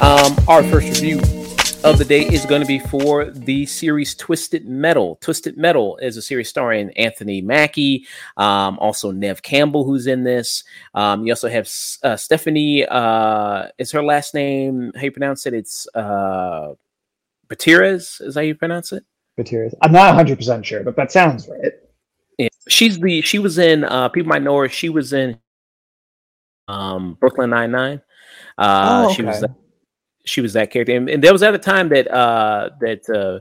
Um, 0.00 0.36
our 0.48 0.62
first 0.64 1.00
review 1.00 1.18
of 1.84 1.98
the 1.98 2.04
day 2.06 2.22
is 2.22 2.46
going 2.46 2.62
to 2.62 2.66
be 2.66 2.78
for 2.78 3.30
the 3.30 3.66
series 3.66 4.14
Twisted 4.14 4.66
Metal. 4.66 5.16
Twisted 5.20 5.58
Metal 5.58 5.98
is 5.98 6.16
a 6.16 6.22
series 6.22 6.48
starring 6.48 6.90
Anthony 6.96 7.42
Mackie, 7.42 8.06
um, 8.38 8.78
also 8.78 9.10
Neve 9.10 9.42
Campbell, 9.42 9.84
who's 9.84 10.06
in 10.06 10.24
this. 10.24 10.64
Um, 10.94 11.26
you 11.26 11.32
also 11.32 11.48
have 11.48 11.70
uh, 12.02 12.16
Stephanie. 12.16 12.86
Uh, 12.86 13.68
is 13.78 13.92
her 13.92 14.02
last 14.02 14.34
name? 14.34 14.92
How 14.94 15.02
you 15.02 15.12
pronounce 15.12 15.46
it? 15.46 15.52
It's 15.52 15.86
uh, 15.94 16.74
Gutierrez. 17.56 18.20
Is 18.20 18.34
how 18.34 18.40
you 18.40 18.54
pronounce 18.54 18.92
it? 18.92 19.04
Gutierrez. 19.36 19.74
I'm 19.82 19.92
not 19.92 20.08
100 20.08 20.36
percent 20.38 20.64
sure, 20.66 20.82
but 20.82 20.96
that 20.96 21.10
sounds 21.12 21.48
right. 21.48 21.72
Yeah. 22.38 22.48
She's 22.68 22.98
the. 22.98 23.20
She 23.22 23.38
was 23.38 23.58
in. 23.58 23.84
Uh, 23.84 24.08
people 24.08 24.28
might 24.28 24.42
know 24.42 24.56
her. 24.58 24.68
She 24.68 24.88
was 24.88 25.12
in 25.12 25.38
um, 26.68 27.16
Brooklyn 27.20 27.50
Nine 27.50 27.70
Nine. 27.70 28.00
Uh, 28.58 29.06
Oh, 29.08 29.12
She 29.12 29.22
was. 29.22 29.42
okay. 29.42 29.52
She 30.26 30.40
was 30.40 30.54
that 30.54 30.70
character, 30.70 30.96
and, 30.96 31.10
and 31.10 31.22
there 31.22 31.32
was 31.34 31.42
at 31.42 31.54
a 31.54 31.58
time 31.58 31.90
that 31.90 32.10
uh, 32.10 32.70
that 32.80 33.06
uh, 33.10 33.40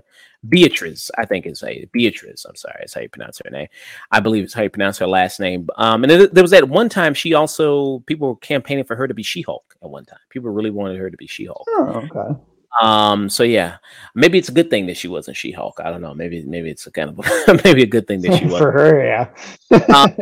Beatrice, 0.49 1.09
I 1.17 1.23
think 1.25 1.45
is 1.45 1.61
how 1.61 1.69
you, 1.69 1.87
Beatrice. 1.93 2.43
I'm 2.43 2.57
sorry, 2.57 2.83
is 2.83 2.93
how 2.93 2.99
you 2.99 3.07
pronounce 3.07 3.39
her 3.41 3.49
name. 3.49 3.69
I 4.11 4.19
believe 4.19 4.43
it's 4.43 4.53
how 4.53 4.63
you 4.63 4.69
pronounce 4.69 4.97
her 4.97 5.07
last 5.07 5.39
name. 5.39 5.69
Um, 5.77 6.03
and 6.03 6.11
there, 6.11 6.27
there 6.27 6.43
was 6.43 6.51
at 6.51 6.67
one 6.67 6.89
time 6.89 7.13
she 7.13 7.33
also 7.35 7.99
people 7.99 8.27
were 8.27 8.35
campaigning 8.35 8.83
for 8.83 8.97
her 8.97 9.07
to 9.07 9.13
be 9.13 9.23
She-Hulk 9.23 9.77
at 9.81 9.89
one 9.89 10.03
time. 10.03 10.19
People 10.29 10.49
really 10.49 10.71
wanted 10.71 10.97
her 10.99 11.09
to 11.09 11.15
be 11.15 11.25
She-Hulk. 11.25 11.63
Oh, 11.69 12.07
okay. 12.11 12.37
Um, 12.81 13.29
so 13.29 13.43
yeah, 13.43 13.77
maybe 14.15 14.37
it's 14.37 14.49
a 14.49 14.53
good 14.53 14.69
thing 14.69 14.87
that 14.87 14.97
she 14.97 15.07
wasn't 15.07 15.37
She-Hulk. 15.37 15.79
I 15.79 15.91
don't 15.91 16.01
know. 16.01 16.13
Maybe 16.13 16.43
maybe 16.43 16.69
it's 16.69 16.87
a 16.87 16.91
kind 16.91 17.09
of 17.09 17.63
maybe 17.63 17.83
a 17.83 17.87
good 17.87 18.07
thing 18.07 18.21
that 18.21 18.37
she 18.37 18.45
wasn't 18.45 18.61
For 18.61 18.71
her, 18.71 19.05
yeah. 19.05 19.95
Um, 19.95 20.15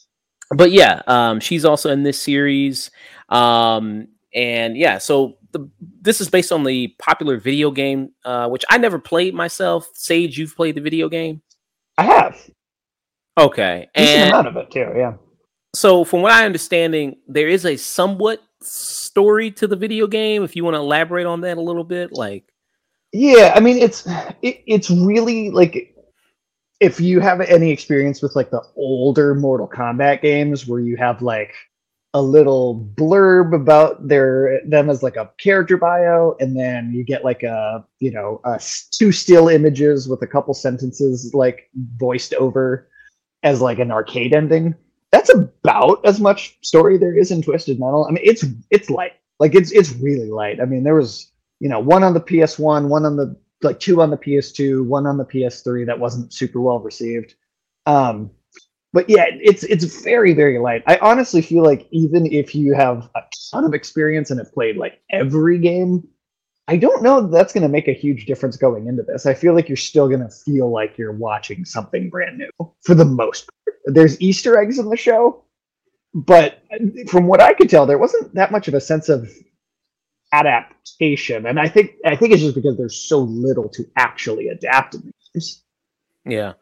but 0.56 0.72
yeah, 0.72 1.02
um, 1.06 1.40
she's 1.40 1.64
also 1.64 1.90
in 1.90 2.02
this 2.02 2.20
series. 2.20 2.90
Um, 3.28 4.08
and 4.34 4.76
yeah, 4.76 4.98
so 4.98 5.38
the, 5.52 5.68
this 6.00 6.20
is 6.20 6.28
based 6.28 6.52
on 6.52 6.64
the 6.64 6.94
popular 6.98 7.38
video 7.38 7.70
game, 7.70 8.10
uh, 8.24 8.48
which 8.48 8.64
I 8.70 8.78
never 8.78 8.98
played 8.98 9.34
myself. 9.34 9.88
Sage, 9.94 10.38
you've 10.38 10.56
played 10.56 10.74
the 10.74 10.80
video 10.80 11.08
game, 11.08 11.42
I 11.96 12.04
have. 12.04 12.50
okay? 13.36 13.88
And 13.94 14.30
amount 14.30 14.48
of 14.48 14.56
it 14.56 14.70
too, 14.70 14.92
yeah. 14.96 15.14
so, 15.74 16.04
from 16.04 16.22
what 16.22 16.32
I 16.32 16.44
understanding, 16.44 17.16
there 17.26 17.48
is 17.48 17.64
a 17.64 17.76
somewhat 17.76 18.42
story 18.60 19.50
to 19.52 19.66
the 19.66 19.76
video 19.76 20.06
game. 20.06 20.42
If 20.42 20.56
you 20.56 20.64
want 20.64 20.74
to 20.74 20.80
elaborate 20.80 21.26
on 21.26 21.40
that 21.42 21.58
a 21.58 21.62
little 21.62 21.84
bit, 21.84 22.12
like 22.12 22.44
Yeah, 23.12 23.52
I 23.54 23.60
mean 23.60 23.78
it's 23.78 24.06
it, 24.42 24.62
it's 24.66 24.90
really 24.90 25.50
like 25.50 25.94
if 26.80 27.00
you 27.00 27.20
have 27.20 27.40
any 27.40 27.70
experience 27.70 28.22
with 28.22 28.36
like 28.36 28.50
the 28.50 28.62
older 28.76 29.34
Mortal 29.34 29.68
Kombat 29.68 30.22
games 30.22 30.66
where 30.66 30.80
you 30.80 30.96
have 30.96 31.22
like 31.22 31.54
a 32.14 32.22
little 32.22 32.90
blurb 32.94 33.54
about 33.54 34.08
their 34.08 34.60
them 34.66 34.88
as 34.88 35.02
like 35.02 35.16
a 35.16 35.30
character 35.38 35.76
bio 35.76 36.34
and 36.40 36.58
then 36.58 36.90
you 36.92 37.04
get 37.04 37.22
like 37.22 37.42
a 37.42 37.84
you 37.98 38.10
know 38.10 38.40
a 38.44 38.60
two 38.90 39.12
still 39.12 39.48
images 39.48 40.08
with 40.08 40.22
a 40.22 40.26
couple 40.26 40.54
sentences 40.54 41.32
like 41.34 41.68
voiced 41.98 42.32
over 42.34 42.88
as 43.42 43.60
like 43.60 43.78
an 43.78 43.90
arcade 43.90 44.34
ending 44.34 44.74
that's 45.10 45.30
about 45.32 46.04
as 46.04 46.20
much 46.20 46.58
story 46.62 46.98
there 46.98 47.16
is 47.16 47.30
in 47.30 47.42
twisted 47.42 47.78
metal. 47.80 48.06
I 48.08 48.12
mean 48.12 48.24
it's 48.24 48.44
it's 48.70 48.90
light. 48.90 49.12
Like 49.40 49.54
it's 49.54 49.72
it's 49.72 49.92
really 49.92 50.30
light. 50.30 50.60
I 50.60 50.64
mean 50.64 50.84
there 50.84 50.94
was 50.94 51.32
you 51.60 51.68
know 51.68 51.80
one 51.80 52.02
on 52.02 52.14
the 52.14 52.20
ps1 52.20 52.88
one 52.88 53.04
on 53.04 53.16
the 53.16 53.36
like 53.62 53.80
two 53.80 54.00
on 54.02 54.10
the 54.10 54.16
ps2 54.16 54.84
one 54.86 55.06
on 55.06 55.18
the 55.18 55.24
ps3 55.24 55.86
that 55.86 55.98
wasn't 55.98 56.32
super 56.32 56.60
well 56.60 56.80
received. 56.80 57.34
Um 57.86 58.30
but 58.92 59.08
yeah 59.08 59.26
it's 59.28 59.64
it's 59.64 60.02
very 60.02 60.34
very 60.34 60.58
light. 60.58 60.82
I 60.86 60.98
honestly 60.98 61.42
feel 61.42 61.62
like 61.62 61.86
even 61.90 62.26
if 62.26 62.54
you 62.54 62.74
have 62.74 63.10
a 63.14 63.22
ton 63.50 63.64
of 63.64 63.74
experience 63.74 64.30
and 64.30 64.40
have 64.40 64.52
played 64.52 64.76
like 64.76 65.00
every 65.10 65.58
game 65.58 66.06
i 66.68 66.76
don't 66.76 67.02
know 67.02 67.20
that 67.20 67.30
that's 67.30 67.52
going 67.52 67.62
to 67.62 67.68
make 67.68 67.88
a 67.88 67.92
huge 67.92 68.26
difference 68.26 68.56
going 68.56 68.86
into 68.86 69.02
this 69.02 69.26
i 69.26 69.34
feel 69.34 69.54
like 69.54 69.68
you're 69.68 69.76
still 69.76 70.08
going 70.08 70.20
to 70.20 70.28
feel 70.28 70.70
like 70.70 70.96
you're 70.96 71.12
watching 71.12 71.64
something 71.64 72.08
brand 72.08 72.38
new 72.38 72.50
for 72.82 72.94
the 72.94 73.04
most 73.04 73.48
part 73.48 73.76
there's 73.86 74.20
easter 74.20 74.58
eggs 74.58 74.78
in 74.78 74.88
the 74.88 74.96
show 74.96 75.42
but 76.14 76.62
from 77.08 77.26
what 77.26 77.40
i 77.40 77.52
could 77.52 77.68
tell 77.68 77.86
there 77.86 77.98
wasn't 77.98 78.32
that 78.34 78.52
much 78.52 78.68
of 78.68 78.74
a 78.74 78.80
sense 78.80 79.08
of 79.08 79.30
adaptation 80.32 81.46
and 81.46 81.58
i 81.58 81.68
think 81.68 81.92
i 82.04 82.14
think 82.14 82.32
it's 82.32 82.42
just 82.42 82.54
because 82.54 82.76
there's 82.76 82.96
so 82.96 83.18
little 83.18 83.68
to 83.68 83.84
actually 83.96 84.48
adapt 84.48 84.94
in 84.94 85.12
these. 85.34 85.62
Yeah. 86.24 86.52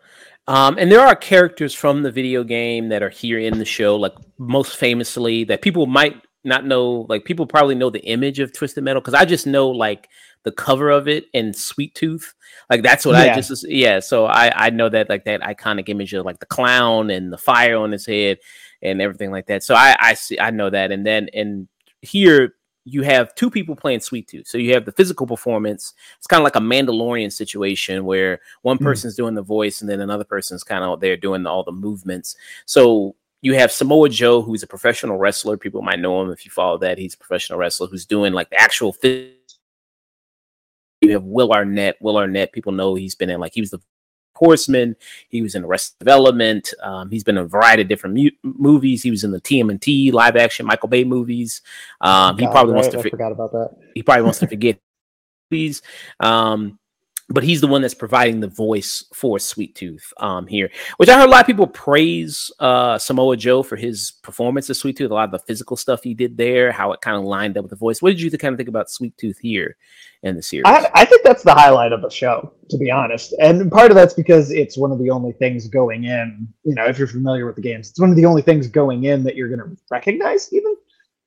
Um, 0.48 0.78
and 0.78 0.90
there 0.90 1.00
are 1.00 1.16
characters 1.16 1.74
from 1.74 2.02
the 2.02 2.12
video 2.12 2.44
game 2.44 2.88
that 2.90 3.02
are 3.02 3.10
here 3.10 3.38
in 3.38 3.58
the 3.58 3.64
show, 3.64 3.96
like 3.96 4.14
most 4.38 4.76
famously 4.76 5.44
that 5.44 5.60
people 5.60 5.86
might 5.86 6.22
not 6.46 6.64
know. 6.64 7.06
Like 7.08 7.24
people 7.24 7.46
probably 7.46 7.74
know 7.74 7.90
the 7.90 8.04
image 8.04 8.38
of 8.38 8.52
Twisted 8.52 8.84
Metal 8.84 9.00
because 9.00 9.14
I 9.14 9.24
just 9.24 9.46
know 9.46 9.68
like 9.68 10.08
the 10.44 10.52
cover 10.52 10.90
of 10.90 11.08
it 11.08 11.26
and 11.34 11.54
Sweet 11.54 11.94
Tooth. 11.94 12.34
Like 12.70 12.82
that's 12.82 13.04
what 13.04 13.16
I 13.16 13.34
just 13.34 13.68
yeah. 13.68 14.00
So 14.00 14.26
I 14.26 14.66
I 14.66 14.70
know 14.70 14.88
that 14.88 15.08
like 15.08 15.24
that 15.24 15.40
iconic 15.42 15.88
image 15.88 16.14
of 16.14 16.24
like 16.24 16.38
the 16.38 16.46
clown 16.46 17.10
and 17.10 17.32
the 17.32 17.38
fire 17.38 17.76
on 17.76 17.92
his 17.92 18.06
head 18.06 18.38
and 18.80 19.02
everything 19.02 19.30
like 19.30 19.46
that. 19.46 19.62
So 19.62 19.74
I 19.74 19.96
I 19.98 20.14
see 20.14 20.38
I 20.38 20.50
know 20.50 20.70
that. 20.70 20.92
And 20.92 21.04
then 21.04 21.28
and 21.34 21.68
here 22.00 22.54
you 22.88 23.02
have 23.02 23.34
two 23.34 23.50
people 23.50 23.74
playing 23.74 23.98
Sweet 23.98 24.28
Tooth. 24.28 24.46
So 24.46 24.58
you 24.58 24.72
have 24.74 24.84
the 24.84 24.92
physical 24.92 25.26
performance. 25.26 25.92
It's 26.18 26.28
kind 26.28 26.40
of 26.40 26.44
like 26.44 26.54
a 26.54 26.60
Mandalorian 26.60 27.32
situation 27.32 28.04
where 28.04 28.40
one 28.62 28.76
Hmm. 28.76 28.84
person's 28.84 29.16
doing 29.16 29.34
the 29.34 29.42
voice 29.42 29.80
and 29.80 29.90
then 29.90 30.00
another 30.00 30.22
person's 30.22 30.62
kind 30.62 30.84
of 30.84 31.00
there 31.00 31.16
doing 31.16 31.44
all 31.46 31.64
the 31.64 31.72
movements. 31.72 32.36
So 32.64 33.16
you 33.42 33.54
have 33.54 33.70
Samoa 33.70 34.08
Joe, 34.08 34.42
who's 34.42 34.62
a 34.62 34.66
professional 34.66 35.18
wrestler. 35.18 35.56
People 35.56 35.82
might 35.82 36.00
know 36.00 36.22
him 36.22 36.30
if 36.30 36.44
you 36.44 36.50
follow 36.50 36.78
that. 36.78 36.98
He's 36.98 37.14
a 37.14 37.18
professional 37.18 37.58
wrestler 37.58 37.86
who's 37.86 38.06
doing 38.06 38.32
like 38.32 38.50
the 38.50 38.60
actual. 38.60 38.96
You 39.02 41.12
have 41.12 41.24
Will 41.24 41.52
Arnett. 41.52 41.96
Will 42.00 42.16
Arnett, 42.16 42.52
people 42.52 42.72
know 42.72 42.94
he's 42.94 43.14
been 43.14 43.30
in 43.30 43.40
like 43.40 43.54
he 43.54 43.60
was 43.60 43.70
the 43.70 43.80
Horseman. 44.34 44.96
He 45.28 45.42
was 45.42 45.54
in 45.54 45.64
Arrested 45.64 45.98
Development. 45.98 46.72
Um, 46.82 47.10
he's 47.10 47.24
been 47.24 47.38
in 47.38 47.44
a 47.44 47.48
variety 47.48 47.82
of 47.82 47.88
different 47.88 48.16
mu- 48.16 48.30
movies. 48.42 49.02
He 49.02 49.10
was 49.10 49.24
in 49.24 49.30
the 49.30 49.40
TMNT 49.40 50.12
live 50.12 50.36
action 50.36 50.66
Michael 50.66 50.88
Bay 50.88 51.04
movies. 51.04 51.62
Um, 52.00 52.38
he 52.38 52.44
God, 52.44 52.52
probably 52.52 52.74
wants 52.74 52.88
to. 52.88 53.02
Fi- 53.02 53.10
forgot 53.10 53.32
about 53.32 53.52
that 53.52 53.70
he 53.94 54.02
probably 54.02 54.24
wants 54.24 54.40
to 54.40 54.46
forget 54.46 54.78
these. 55.50 55.82
Um, 56.20 56.78
but 57.28 57.42
he's 57.42 57.60
the 57.60 57.66
one 57.66 57.82
that's 57.82 57.94
providing 57.94 58.38
the 58.40 58.48
voice 58.48 59.04
for 59.12 59.38
Sweet 59.38 59.74
Tooth 59.74 60.12
um, 60.18 60.46
here, 60.46 60.70
which 60.98 61.08
I 61.08 61.18
heard 61.18 61.28
a 61.28 61.30
lot 61.30 61.40
of 61.40 61.46
people 61.46 61.66
praise 61.66 62.52
uh, 62.60 62.98
Samoa 62.98 63.36
Joe 63.36 63.64
for 63.64 63.74
his 63.74 64.12
performance 64.22 64.70
of 64.70 64.76
Sweet 64.76 64.96
Tooth. 64.96 65.10
A 65.10 65.14
lot 65.14 65.24
of 65.24 65.32
the 65.32 65.46
physical 65.46 65.76
stuff 65.76 66.04
he 66.04 66.14
did 66.14 66.36
there, 66.36 66.70
how 66.70 66.92
it 66.92 67.00
kind 67.00 67.16
of 67.16 67.24
lined 67.24 67.58
up 67.58 67.64
with 67.64 67.70
the 67.70 67.76
voice. 67.76 68.00
What 68.00 68.10
did 68.10 68.20
you 68.20 68.30
kind 68.30 68.52
of 68.52 68.58
think 68.58 68.68
about 68.68 68.90
Sweet 68.90 69.16
Tooth 69.18 69.38
here 69.38 69.76
in 70.22 70.36
the 70.36 70.42
series? 70.42 70.64
I, 70.66 70.88
I 70.94 71.04
think 71.04 71.24
that's 71.24 71.42
the 71.42 71.54
highlight 71.54 71.92
of 71.92 72.00
the 72.00 72.10
show, 72.10 72.52
to 72.70 72.78
be 72.78 72.92
honest. 72.92 73.34
And 73.40 73.72
part 73.72 73.90
of 73.90 73.96
that's 73.96 74.14
because 74.14 74.52
it's 74.52 74.78
one 74.78 74.92
of 74.92 75.00
the 75.00 75.10
only 75.10 75.32
things 75.32 75.66
going 75.66 76.04
in. 76.04 76.46
You 76.62 76.76
know, 76.76 76.84
if 76.84 76.96
you're 76.96 77.08
familiar 77.08 77.44
with 77.44 77.56
the 77.56 77.62
games, 77.62 77.90
it's 77.90 78.00
one 78.00 78.10
of 78.10 78.16
the 78.16 78.26
only 78.26 78.42
things 78.42 78.68
going 78.68 79.04
in 79.04 79.24
that 79.24 79.34
you're 79.34 79.48
going 79.48 79.68
to 79.68 79.76
recognize, 79.90 80.52
even 80.52 80.76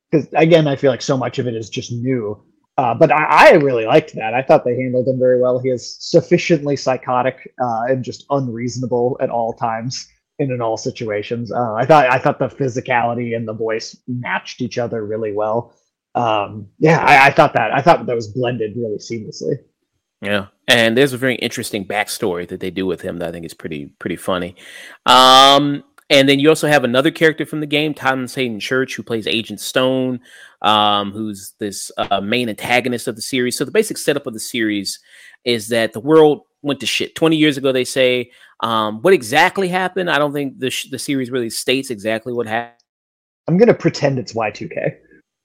because 0.09 0.27
again, 0.33 0.65
I 0.65 0.77
feel 0.77 0.91
like 0.91 1.01
so 1.01 1.17
much 1.17 1.39
of 1.39 1.47
it 1.47 1.55
is 1.55 1.69
just 1.69 1.91
new. 1.91 2.41
Uh, 2.79 2.93
but 2.93 3.11
I, 3.11 3.25
I 3.25 3.51
really 3.55 3.85
liked 3.85 4.15
that. 4.15 4.33
I 4.33 4.41
thought 4.41 4.63
they 4.63 4.73
handled 4.73 5.05
him 5.05 5.19
very 5.19 5.37
well. 5.37 5.59
He 5.59 5.67
is 5.67 5.97
sufficiently 5.99 6.77
psychotic 6.77 7.53
uh, 7.61 7.83
and 7.89 8.05
just 8.05 8.25
unreasonable 8.29 9.17
at 9.19 9.29
all 9.29 9.51
times 9.51 10.07
and 10.39 10.49
in 10.49 10.61
all 10.61 10.77
situations. 10.77 11.51
Uh, 11.51 11.73
I 11.73 11.85
thought 11.85 12.09
I 12.09 12.17
thought 12.19 12.39
the 12.39 12.47
physicality 12.47 13.35
and 13.35 13.45
the 13.45 13.53
voice 13.53 13.97
matched 14.07 14.61
each 14.61 14.77
other 14.77 15.05
really 15.05 15.33
well. 15.33 15.73
Um, 16.15 16.69
yeah, 16.79 16.99
I, 16.99 17.27
I 17.27 17.31
thought 17.31 17.51
that 17.51 17.73
I 17.73 17.81
thought 17.81 18.05
that 18.05 18.15
was 18.15 18.29
blended 18.29 18.77
really 18.77 18.99
seamlessly. 18.99 19.55
Yeah, 20.21 20.47
and 20.69 20.97
there's 20.97 21.11
a 21.11 21.17
very 21.17 21.35
interesting 21.35 21.85
backstory 21.85 22.47
that 22.47 22.61
they 22.61 22.71
do 22.71 22.85
with 22.85 23.01
him 23.01 23.17
that 23.17 23.27
I 23.27 23.31
think 23.33 23.45
is 23.45 23.53
pretty 23.53 23.87
pretty 23.99 24.15
funny. 24.15 24.55
Um, 25.05 25.83
and 26.09 26.27
then 26.27 26.39
you 26.39 26.49
also 26.49 26.67
have 26.67 26.83
another 26.83 27.11
character 27.11 27.45
from 27.45 27.59
the 27.59 27.67
game, 27.67 27.93
Thomas 27.93 28.33
Haden 28.33 28.59
Church, 28.59 28.95
who 28.95 29.03
plays 29.03 29.27
Agent 29.27 29.59
Stone, 29.59 30.19
um, 30.61 31.11
who's 31.11 31.53
this 31.59 31.91
uh, 31.97 32.19
main 32.19 32.49
antagonist 32.49 33.07
of 33.07 33.15
the 33.15 33.21
series. 33.21 33.57
So 33.57 33.63
the 33.63 33.71
basic 33.71 33.97
setup 33.97 34.25
of 34.25 34.33
the 34.33 34.39
series 34.39 34.99
is 35.45 35.67
that 35.67 35.93
the 35.93 35.99
world 35.99 36.41
went 36.63 36.79
to 36.79 36.87
shit 36.87 37.15
20 37.15 37.35
years 37.35 37.57
ago. 37.57 37.71
They 37.71 37.85
say 37.85 38.31
um, 38.61 39.01
what 39.01 39.13
exactly 39.13 39.67
happened. 39.67 40.09
I 40.09 40.17
don't 40.17 40.33
think 40.33 40.59
the 40.59 40.71
sh- 40.71 40.89
the 40.89 40.99
series 40.99 41.29
really 41.29 41.49
states 41.49 41.91
exactly 41.91 42.33
what 42.33 42.47
happened. 42.47 42.75
I'm 43.47 43.57
gonna 43.57 43.73
pretend 43.73 44.19
it's 44.19 44.33
Y2K. 44.33 44.97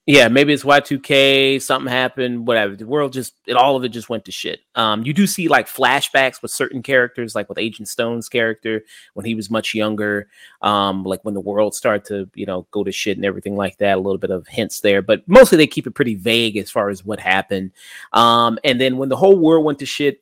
Yeah, 0.07 0.27
maybe 0.27 0.53
it's 0.53 0.63
Y2K, 0.63 1.59
something 1.59 1.91
happened, 1.91 2.45
whatever. 2.45 2.75
The 2.75 2.85
world 2.85 3.11
just 3.11 3.33
it 3.47 3.55
all 3.55 3.75
of 3.75 3.83
it 3.83 3.89
just 3.89 4.07
went 4.07 4.25
to 4.25 4.31
shit. 4.31 4.59
Um, 4.75 5.03
you 5.03 5.13
do 5.13 5.25
see 5.25 5.47
like 5.47 5.67
flashbacks 5.67 6.43
with 6.43 6.51
certain 6.51 6.83
characters, 6.83 7.33
like 7.33 7.49
with 7.49 7.57
Agent 7.57 7.87
Stone's 7.87 8.29
character 8.29 8.83
when 9.15 9.25
he 9.25 9.33
was 9.33 9.49
much 9.49 9.73
younger, 9.73 10.27
um, 10.61 11.03
like 11.03 11.25
when 11.25 11.33
the 11.33 11.41
world 11.41 11.73
started 11.73 12.05
to, 12.05 12.29
you 12.35 12.45
know, 12.45 12.67
go 12.69 12.83
to 12.83 12.91
shit 12.91 13.17
and 13.17 13.25
everything 13.25 13.55
like 13.55 13.77
that, 13.79 13.97
a 13.97 14.01
little 14.01 14.19
bit 14.19 14.29
of 14.29 14.45
hints 14.47 14.81
there, 14.81 15.01
but 15.01 15.27
mostly 15.27 15.57
they 15.57 15.65
keep 15.65 15.87
it 15.87 15.95
pretty 15.95 16.13
vague 16.13 16.55
as 16.57 16.69
far 16.69 16.89
as 16.89 17.03
what 17.03 17.19
happened. 17.19 17.71
Um, 18.13 18.59
and 18.63 18.79
then 18.79 18.97
when 18.97 19.09
the 19.09 19.17
whole 19.17 19.35
world 19.35 19.65
went 19.65 19.79
to 19.79 19.87
shit, 19.87 20.21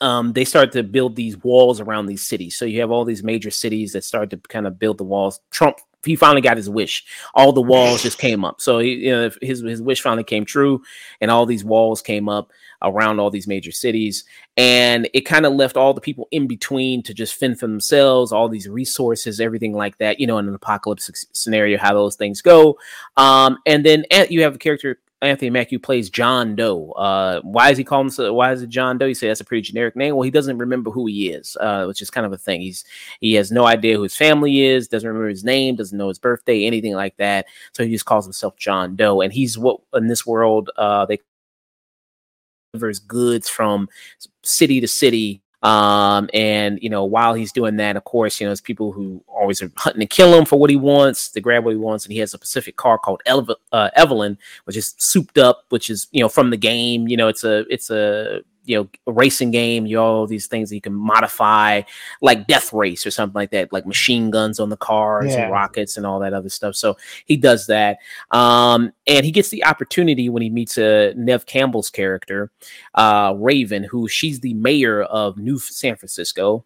um, 0.00 0.32
they 0.32 0.44
start 0.44 0.72
to 0.72 0.82
build 0.82 1.14
these 1.14 1.36
walls 1.38 1.80
around 1.80 2.06
these 2.06 2.26
cities. 2.26 2.56
So 2.56 2.64
you 2.64 2.80
have 2.80 2.90
all 2.90 3.04
these 3.04 3.22
major 3.22 3.50
cities 3.50 3.92
that 3.92 4.04
start 4.04 4.30
to 4.30 4.36
kind 4.36 4.66
of 4.66 4.78
build 4.78 4.98
the 4.98 5.04
walls. 5.04 5.40
Trump, 5.50 5.78
he 6.06 6.16
finally 6.16 6.40
got 6.40 6.56
his 6.56 6.70
wish. 6.70 7.04
All 7.34 7.52
the 7.52 7.60
walls 7.60 8.02
just 8.04 8.18
came 8.18 8.44
up. 8.44 8.60
So 8.60 8.78
he, 8.78 8.94
you 8.94 9.10
know, 9.10 9.30
his 9.42 9.60
his 9.60 9.82
wish 9.82 10.00
finally 10.00 10.24
came 10.24 10.44
true, 10.44 10.82
and 11.20 11.30
all 11.30 11.46
these 11.46 11.64
walls 11.64 12.00
came 12.00 12.28
up 12.28 12.50
around 12.82 13.18
all 13.18 13.30
these 13.30 13.46
major 13.46 13.72
cities. 13.72 14.24
And 14.56 15.08
it 15.12 15.22
kind 15.22 15.46
of 15.46 15.52
left 15.52 15.76
all 15.76 15.94
the 15.94 16.00
people 16.00 16.28
in 16.30 16.46
between 16.46 17.02
to 17.04 17.14
just 17.14 17.34
fend 17.34 17.58
for 17.58 17.66
themselves, 17.66 18.32
all 18.32 18.48
these 18.48 18.68
resources, 18.68 19.40
everything 19.40 19.74
like 19.74 19.98
that, 19.98 20.20
you 20.20 20.26
know, 20.26 20.38
in 20.38 20.48
an 20.48 20.54
apocalypse 20.54 21.26
scenario, 21.32 21.78
how 21.78 21.94
those 21.94 22.16
things 22.16 22.42
go. 22.42 22.78
Um, 23.16 23.58
and 23.66 23.84
then 23.84 24.04
you 24.30 24.42
have 24.42 24.54
a 24.54 24.58
character 24.58 24.98
Anthony 25.26 25.50
Mackie 25.50 25.78
plays 25.78 26.10
John 26.10 26.56
Doe. 26.56 26.90
Uh, 26.92 27.40
why 27.42 27.70
is 27.70 27.78
he 27.78 27.84
calling 27.84 28.06
himself? 28.06 28.34
Why 28.34 28.52
is 28.52 28.62
it 28.62 28.68
John 28.68 28.98
Doe? 28.98 29.06
You 29.06 29.14
say 29.14 29.28
that's 29.28 29.40
a 29.40 29.44
pretty 29.44 29.62
generic 29.62 29.96
name. 29.96 30.14
Well, 30.14 30.22
he 30.22 30.30
doesn't 30.30 30.58
remember 30.58 30.90
who 30.90 31.06
he 31.06 31.30
is, 31.30 31.56
uh, 31.60 31.84
which 31.86 32.02
is 32.02 32.10
kind 32.10 32.26
of 32.26 32.32
a 32.32 32.38
thing. 32.38 32.60
He's 32.60 32.84
he 33.20 33.34
has 33.34 33.52
no 33.52 33.66
idea 33.66 33.96
who 33.96 34.02
his 34.02 34.16
family 34.16 34.62
is, 34.62 34.88
doesn't 34.88 35.06
remember 35.06 35.28
his 35.28 35.44
name, 35.44 35.76
doesn't 35.76 35.96
know 35.96 36.08
his 36.08 36.18
birthday, 36.18 36.64
anything 36.64 36.94
like 36.94 37.16
that. 37.16 37.46
So 37.72 37.84
he 37.84 37.90
just 37.90 38.06
calls 38.06 38.24
himself 38.24 38.56
John 38.56 38.96
Doe, 38.96 39.20
and 39.20 39.32
he's 39.32 39.58
what 39.58 39.80
in 39.94 40.06
this 40.06 40.26
world 40.26 40.70
uh, 40.76 41.06
they 41.06 41.18
delivers 42.72 42.98
goods 42.98 43.48
from 43.48 43.88
city 44.42 44.80
to 44.80 44.88
city 44.88 45.42
um, 45.62 46.28
and 46.34 46.78
you 46.82 46.90
know, 46.90 47.04
while 47.04 47.34
he's 47.34 47.52
doing 47.52 47.76
that, 47.76 47.96
of 47.96 48.04
course, 48.04 48.40
you 48.40 48.46
know, 48.46 48.50
there's 48.50 48.60
people 48.60 48.92
who 48.92 49.22
always 49.26 49.62
are 49.62 49.70
hunting 49.76 50.00
to 50.00 50.06
kill 50.06 50.34
him 50.34 50.44
for 50.44 50.58
what 50.58 50.70
he 50.70 50.76
wants, 50.76 51.30
to 51.30 51.40
grab 51.40 51.64
what 51.64 51.70
he 51.70 51.76
wants. 51.76 52.04
And 52.04 52.12
he 52.12 52.18
has 52.18 52.34
a 52.34 52.38
Pacific 52.38 52.76
car 52.76 52.98
called 52.98 53.22
uh, 53.72 53.90
Evelyn, 53.94 54.38
which 54.64 54.76
is 54.76 54.94
souped 54.98 55.38
up, 55.38 55.64
which 55.70 55.88
is 55.90 56.08
you 56.12 56.22
know 56.22 56.28
from 56.28 56.50
the 56.50 56.56
game. 56.56 57.08
You 57.08 57.16
know, 57.16 57.28
it's 57.28 57.44
a 57.44 57.64
it's 57.70 57.90
a 57.90 58.42
you 58.66 58.76
know 58.76 59.12
racing 59.12 59.50
game 59.50 59.86
you 59.86 59.98
all 59.98 60.26
these 60.26 60.46
things 60.46 60.68
that 60.68 60.74
you 60.74 60.80
can 60.80 60.92
modify 60.92 61.80
like 62.20 62.46
death 62.46 62.72
race 62.72 63.06
or 63.06 63.10
something 63.10 63.34
like 63.34 63.50
that 63.50 63.72
like 63.72 63.86
machine 63.86 64.30
guns 64.30 64.60
on 64.60 64.68
the 64.68 64.76
cars 64.76 65.32
yeah. 65.32 65.44
and 65.44 65.52
rockets 65.52 65.96
and 65.96 66.04
all 66.04 66.18
that 66.20 66.32
other 66.32 66.48
stuff. 66.48 66.74
So 66.74 66.96
he 67.24 67.36
does 67.36 67.66
that. 67.66 67.98
Um, 68.30 68.92
and 69.06 69.24
he 69.24 69.32
gets 69.32 69.48
the 69.48 69.64
opportunity 69.64 70.28
when 70.28 70.42
he 70.42 70.50
meets 70.50 70.76
uh, 70.76 71.12
neve 71.16 71.46
campbell's 71.46 71.90
character 71.90 72.50
uh, 72.94 73.34
raven 73.36 73.84
who 73.84 74.08
she's 74.08 74.40
the 74.40 74.54
mayor 74.54 75.02
of 75.02 75.38
new 75.38 75.58
san 75.58 75.96
francisco. 75.96 76.64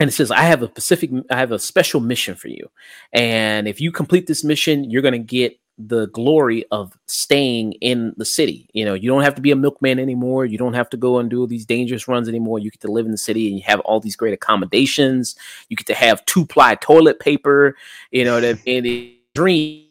And 0.00 0.08
it 0.08 0.12
says 0.12 0.30
i 0.30 0.42
have 0.42 0.62
a 0.62 0.68
pacific 0.68 1.10
i 1.30 1.36
have 1.36 1.52
a 1.52 1.58
special 1.58 2.00
mission 2.00 2.34
for 2.34 2.48
you. 2.48 2.70
And 3.12 3.68
if 3.68 3.80
you 3.80 3.92
complete 3.92 4.26
this 4.26 4.44
mission 4.44 4.90
you're 4.90 5.02
going 5.02 5.12
to 5.12 5.18
get 5.18 5.58
the 5.78 6.08
glory 6.08 6.64
of 6.70 6.98
staying 7.06 7.72
in 7.74 8.12
the 8.16 8.24
city. 8.24 8.68
You 8.72 8.84
know, 8.84 8.94
you 8.94 9.08
don't 9.08 9.22
have 9.22 9.36
to 9.36 9.40
be 9.40 9.52
a 9.52 9.56
milkman 9.56 9.98
anymore. 9.98 10.44
You 10.44 10.58
don't 10.58 10.74
have 10.74 10.90
to 10.90 10.96
go 10.96 11.18
and 11.18 11.30
do 11.30 11.46
these 11.46 11.64
dangerous 11.64 12.08
runs 12.08 12.28
anymore. 12.28 12.58
You 12.58 12.70
get 12.70 12.80
to 12.80 12.92
live 12.92 13.06
in 13.06 13.12
the 13.12 13.18
city 13.18 13.48
and 13.48 13.56
you 13.56 13.62
have 13.64 13.80
all 13.80 14.00
these 14.00 14.16
great 14.16 14.34
accommodations. 14.34 15.36
You 15.68 15.76
get 15.76 15.86
to 15.86 15.94
have 15.94 16.24
two 16.26 16.44
ply 16.46 16.74
toilet 16.76 17.20
paper. 17.20 17.76
You 18.10 18.24
know, 18.24 18.40
that 18.40 18.58
in 18.64 18.86
a 18.86 19.14
dream 19.34 19.84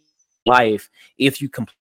life 0.45 0.89
if 1.17 1.41
you 1.41 1.49
complete 1.49 1.76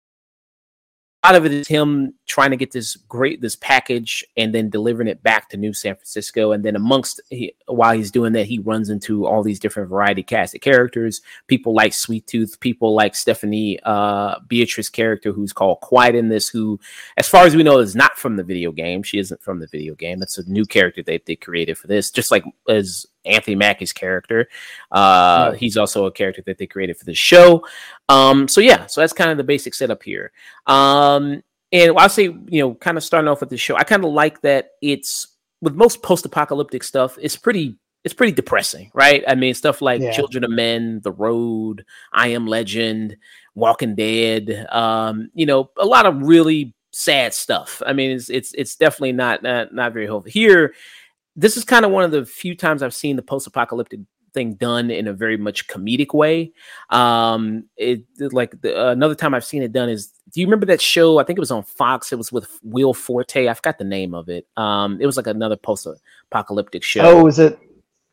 lot 1.27 1.35
of 1.35 1.45
it 1.45 1.53
is 1.53 1.67
him 1.67 2.15
trying 2.27 2.51
to 2.51 2.57
get 2.57 2.71
this 2.71 2.97
great 2.97 3.41
this 3.41 3.57
package 3.57 4.25
and 4.37 4.55
then 4.55 4.71
delivering 4.71 5.09
it 5.09 5.23
back 5.23 5.49
to 5.49 5.57
New 5.57 5.73
San 5.73 5.95
Francisco. 5.95 6.53
And 6.53 6.65
then 6.65 6.77
amongst 6.77 7.21
he, 7.31 7.55
while 7.67 7.97
he's 7.97 8.11
doing 8.11 8.33
that, 8.35 8.47
he 8.47 8.59
runs 8.61 8.91
into 8.91 9.27
all 9.27 9.43
these 9.43 9.59
different 9.59 9.89
variety 9.89 10.23
cast 10.23 10.55
of 10.55 10.61
characters. 10.61 11.21
People 11.49 11.75
like 11.75 11.93
Sweet 11.93 12.27
Tooth, 12.27 12.61
people 12.61 12.95
like 12.95 13.15
Stephanie 13.15 13.79
uh, 13.83 14.37
Beatrice 14.47 14.89
character 14.89 15.33
who's 15.33 15.53
called 15.53 15.81
Quiet 15.81 16.15
in 16.15 16.29
this, 16.29 16.49
who, 16.49 16.79
as 17.17 17.29
far 17.29 17.45
as 17.45 17.57
we 17.57 17.63
know, 17.63 17.79
is 17.79 17.97
not 17.97 18.17
from 18.17 18.37
the 18.37 18.45
video 18.45 18.71
game. 18.71 19.03
She 19.03 19.19
isn't 19.19 19.43
from 19.43 19.59
the 19.59 19.67
video 19.67 19.95
game. 19.95 20.21
That's 20.21 20.39
a 20.39 20.49
new 20.49 20.65
character 20.65 21.03
that 21.05 21.27
they 21.27 21.37
created 21.37 21.77
for 21.77 21.89
this, 21.89 22.11
just 22.11 22.31
like 22.31 22.45
as 22.69 23.07
Anthony 23.27 23.57
Mackie's 23.57 23.93
character. 23.93 24.49
Uh. 24.91 25.53
He's 25.53 25.77
also 25.77 26.07
a 26.07 26.13
character 26.13 26.43
that 26.47 26.59
they 26.59 26.67
created 26.67 26.97
for 26.97 27.05
the 27.05 27.15
show. 27.15 27.65
Um, 28.09 28.49
so 28.49 28.61
yeah, 28.61 28.87
so 28.87 29.01
that's 29.01 29.13
kind 29.13 29.31
of 29.31 29.37
the 29.37 29.45
basic 29.45 29.75
setup 29.75 30.03
here. 30.03 30.33
Um, 30.67 31.43
and 31.73 31.93
I'll 31.97 32.09
say, 32.09 32.25
you 32.25 32.61
know, 32.61 32.75
kind 32.75 32.97
of 32.97 33.05
starting 33.05 33.29
off 33.29 33.41
with 33.41 33.51
the 33.51 33.57
show, 33.57 33.77
I 33.77 33.85
kind 33.85 34.05
of 34.05 34.13
like 34.13 34.41
that 34.43 34.73
it's 34.81 35.29
with 35.61 35.75
most 35.75 36.03
post-apocalyptic 36.03 36.83
stuff, 36.85 37.19
it's 37.21 37.37
pretty 37.37 37.77
it's 38.05 38.15
pretty 38.15 38.33
depressing, 38.33 38.91
right? 38.95 39.25
I 39.27 39.35
mean, 39.35 39.53
stuff 39.55 39.83
like 39.83 40.01
yeah. 40.01 40.13
Children 40.13 40.45
of 40.45 40.51
Men, 40.51 41.01
The 41.03 41.11
Road, 41.11 41.85
I 42.13 42.29
Am 42.29 42.47
Legend, 42.47 43.17
Walking 43.57 43.97
Dead, 43.97 44.67
um, 44.71 45.31
you 45.35 45.45
know, 45.45 45.71
a 45.77 45.85
lot 45.85 46.07
of 46.07 46.23
really 46.23 46.73
sad 46.93 47.35
stuff. 47.35 47.83
I 47.85 47.93
mean, 47.93 48.13
it's 48.13 48.31
it's 48.31 48.55
it's 48.55 48.77
definitely 48.77 49.13
not 49.13 49.43
not, 49.43 49.75
not 49.75 49.93
very 49.93 50.07
hopeful. 50.07 50.31
Here, 50.31 50.73
this 51.37 51.57
is 51.57 51.65
kind 51.65 51.85
of 51.85 51.91
one 51.91 52.05
of 52.05 52.11
the 52.11 52.25
few 52.25 52.57
times 52.57 52.83
I've 52.83 52.95
seen 52.95 53.17
the 53.17 53.23
post-apocalyptic 53.23 54.01
thing 54.33 54.55
done 54.55 54.91
in 54.91 55.07
a 55.07 55.13
very 55.13 55.37
much 55.37 55.67
comedic 55.67 56.13
way. 56.13 56.53
Um, 56.91 57.65
it 57.77 58.05
like 58.19 58.61
the, 58.61 58.89
uh, 58.89 58.93
another 58.93 59.15
time 59.15 59.35
I've 59.35 59.45
seen 59.45 59.63
it 59.63 59.73
done 59.73 59.89
is. 59.89 60.13
Do 60.33 60.41
you 60.41 60.47
remember 60.47 60.67
that 60.67 60.81
show? 60.81 61.19
I 61.19 61.25
think 61.25 61.39
it 61.39 61.41
was 61.41 61.53
on 61.53 61.63
Fox. 61.63 62.13
It 62.13 62.17
was 62.17 62.33
with 62.33 62.59
Will 62.63 62.93
Forte. 62.93 63.49
I 63.49 63.55
forgot 63.55 63.79
the 63.79 63.85
name 63.85 64.13
of 64.13 64.29
it. 64.29 64.47
Um, 64.57 64.99
it 65.01 65.07
was 65.07 65.17
like 65.17 65.29
another 65.29 65.57
post-apocalyptic 65.57 66.83
show. 66.83 67.03
Oh, 67.03 67.25
was 67.25 67.39
it? 67.39 67.59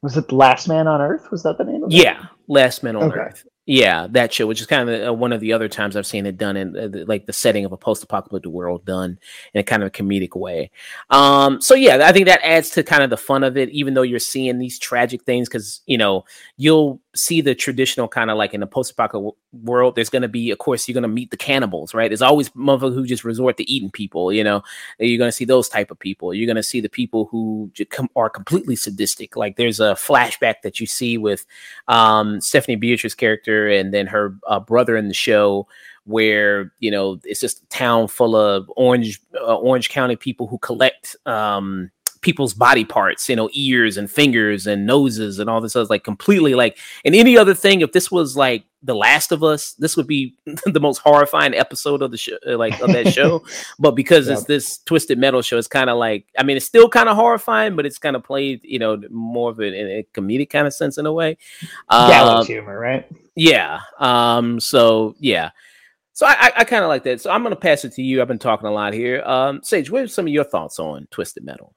Was 0.01 0.15
it 0.15 0.31
Last 0.31 0.67
Man 0.67 0.87
on 0.87 1.01
Earth? 1.01 1.31
Was 1.31 1.43
that 1.43 1.57
the 1.57 1.63
name 1.63 1.83
of 1.83 1.91
it? 1.91 1.95
Yeah, 1.95 2.25
Last 2.47 2.83
Man 2.83 2.95
on 2.95 3.03
okay. 3.11 3.19
Earth. 3.19 3.45
Yeah, 3.65 4.07
that 4.11 4.33
show, 4.33 4.45
which 4.45 4.59
is 4.59 4.67
kind 4.67 4.89
of 4.89 5.07
uh, 5.07 5.13
one 5.13 5.31
of 5.31 5.39
the 5.39 5.53
other 5.53 5.69
times 5.69 5.95
I've 5.95 6.05
seen 6.05 6.25
it 6.25 6.37
done 6.37 6.57
in 6.57 6.75
uh, 6.75 6.89
the, 6.89 7.05
like 7.05 7.27
the 7.27 7.31
setting 7.31 7.63
of 7.63 7.71
a 7.71 7.77
post-apocalyptic 7.77 8.51
world 8.51 8.83
done 8.83 9.17
in 9.53 9.61
a 9.61 9.63
kind 9.63 9.81
of 9.81 9.87
a 9.87 9.91
comedic 9.91 10.35
way. 10.35 10.69
Um, 11.09 11.61
so 11.61 11.73
yeah, 11.73 11.99
I 12.05 12.11
think 12.11 12.25
that 12.25 12.43
adds 12.43 12.71
to 12.71 12.83
kind 12.83 13.03
of 13.03 13.09
the 13.09 13.15
fun 13.15 13.41
of 13.41 13.55
it, 13.55 13.69
even 13.69 13.93
though 13.93 14.01
you're 14.01 14.19
seeing 14.19 14.59
these 14.59 14.77
tragic 14.77 15.23
things, 15.23 15.47
because 15.47 15.81
you 15.85 15.97
know 15.97 16.25
you'll 16.57 17.01
see 17.15 17.39
the 17.39 17.55
traditional 17.55 18.09
kind 18.09 18.29
of 18.29 18.37
like 18.37 18.53
in 18.53 18.59
the 18.59 18.67
post-apocalyptic 18.67 19.39
world. 19.53 19.95
There's 19.95 20.09
going 20.09 20.23
to 20.23 20.27
be, 20.27 20.51
of 20.51 20.57
course, 20.57 20.85
you're 20.85 20.93
going 20.93 21.03
to 21.03 21.07
meet 21.07 21.31
the 21.31 21.37
cannibals, 21.37 21.93
right? 21.93 22.09
There's 22.09 22.21
always 22.21 22.49
motherfuckers 22.49 22.95
who 22.95 23.05
just 23.05 23.23
resort 23.23 23.55
to 23.57 23.71
eating 23.71 23.91
people. 23.91 24.33
You 24.33 24.43
know, 24.43 24.61
you're 24.99 25.19
going 25.19 25.29
to 25.29 25.31
see 25.31 25.45
those 25.45 25.69
type 25.69 25.89
of 25.89 25.99
people. 25.99 26.33
You're 26.33 26.47
going 26.47 26.57
to 26.57 26.63
see 26.63 26.81
the 26.81 26.89
people 26.89 27.29
who 27.31 27.71
are 28.17 28.29
completely 28.29 28.75
sadistic. 28.75 29.37
Like 29.37 29.55
there's 29.55 29.79
a 29.79 29.93
flashback 29.93 30.63
that 30.63 30.81
you 30.81 30.85
see 30.85 31.17
with 31.17 31.45
um, 31.87 32.41
Stephanie 32.41 32.75
Beatrice's 32.75 33.15
character 33.15 33.52
and 33.67 33.93
then 33.93 34.07
her 34.07 34.35
uh, 34.47 34.59
brother 34.59 34.95
in 34.97 35.07
the 35.07 35.13
show 35.13 35.67
where 36.05 36.71
you 36.79 36.91
know 36.91 37.19
it's 37.23 37.39
just 37.39 37.63
a 37.63 37.65
town 37.67 38.07
full 38.07 38.35
of 38.35 38.69
orange 38.75 39.21
uh, 39.35 39.55
orange 39.55 39.89
county 39.89 40.15
people 40.15 40.47
who 40.47 40.57
collect 40.57 41.15
um 41.25 41.89
people's 42.23 42.53
body 42.53 42.85
parts 42.85 43.29
you 43.29 43.35
know 43.35 43.49
ears 43.53 43.97
and 43.97 44.09
fingers 44.09 44.65
and 44.65 44.85
noses 44.85 45.39
and 45.39 45.49
all 45.49 45.61
this 45.61 45.75
other 45.75 45.85
like 45.89 46.03
completely 46.03 46.55
like 46.55 46.77
and 47.05 47.13
any 47.13 47.37
other 47.37 47.53
thing 47.53 47.81
if 47.81 47.91
this 47.91 48.09
was 48.09 48.35
like 48.35 48.63
the 48.81 48.95
last 48.95 49.31
of 49.31 49.43
us 49.43 49.73
this 49.73 49.95
would 49.95 50.07
be 50.07 50.35
the 50.65 50.79
most 50.79 50.99
horrifying 50.99 51.53
episode 51.53 52.01
of 52.01 52.11
the 52.11 52.17
show 52.17 52.35
uh, 52.47 52.57
like 52.57 52.79
of 52.81 52.91
that 52.91 53.13
show 53.13 53.43
but 53.79 53.91
because 53.91 54.27
yeah. 54.27 54.33
it's 54.33 54.45
this 54.45 54.79
twisted 54.79 55.19
metal 55.19 55.41
show 55.41 55.57
it's 55.57 55.67
kind 55.67 55.89
of 55.89 55.97
like 55.97 56.25
i 56.39 56.43
mean 56.43 56.57
it's 56.57 56.65
still 56.65 56.89
kind 56.89 57.09
of 57.09 57.15
horrifying 57.15 57.75
but 57.75 57.85
it's 57.85 57.99
kind 57.99 58.15
of 58.15 58.23
played 58.23 58.61
you 58.63 58.79
know 58.79 58.99
more 59.11 59.51
of 59.51 59.59
it 59.59 59.73
in 59.73 59.87
a 59.87 60.03
comedic 60.13 60.49
kind 60.49 60.65
of 60.65 60.73
sense 60.73 60.97
in 60.97 61.05
a 61.05 61.13
way 61.13 61.37
um, 61.89 62.45
humor 62.45 62.79
right 62.79 63.07
yeah 63.35 63.81
um 63.99 64.59
so 64.59 65.15
yeah 65.19 65.51
so 66.13 66.27
I, 66.27 66.33
I, 66.33 66.51
I 66.57 66.63
kind 66.63 66.83
of 66.83 66.89
like 66.89 67.03
that. 67.03 67.21
So 67.21 67.31
I'm 67.31 67.41
going 67.41 67.55
to 67.55 67.59
pass 67.59 67.83
it 67.83 67.93
to 67.93 68.03
you. 68.03 68.21
I've 68.21 68.27
been 68.27 68.39
talking 68.39 68.67
a 68.67 68.71
lot 68.71 68.93
here. 68.93 69.21
Um, 69.23 69.61
Sage, 69.63 69.89
what 69.89 70.03
are 70.03 70.07
some 70.07 70.27
of 70.27 70.31
your 70.31 70.43
thoughts 70.43 70.79
on 70.79 71.07
Twisted 71.09 71.43
Metal? 71.43 71.73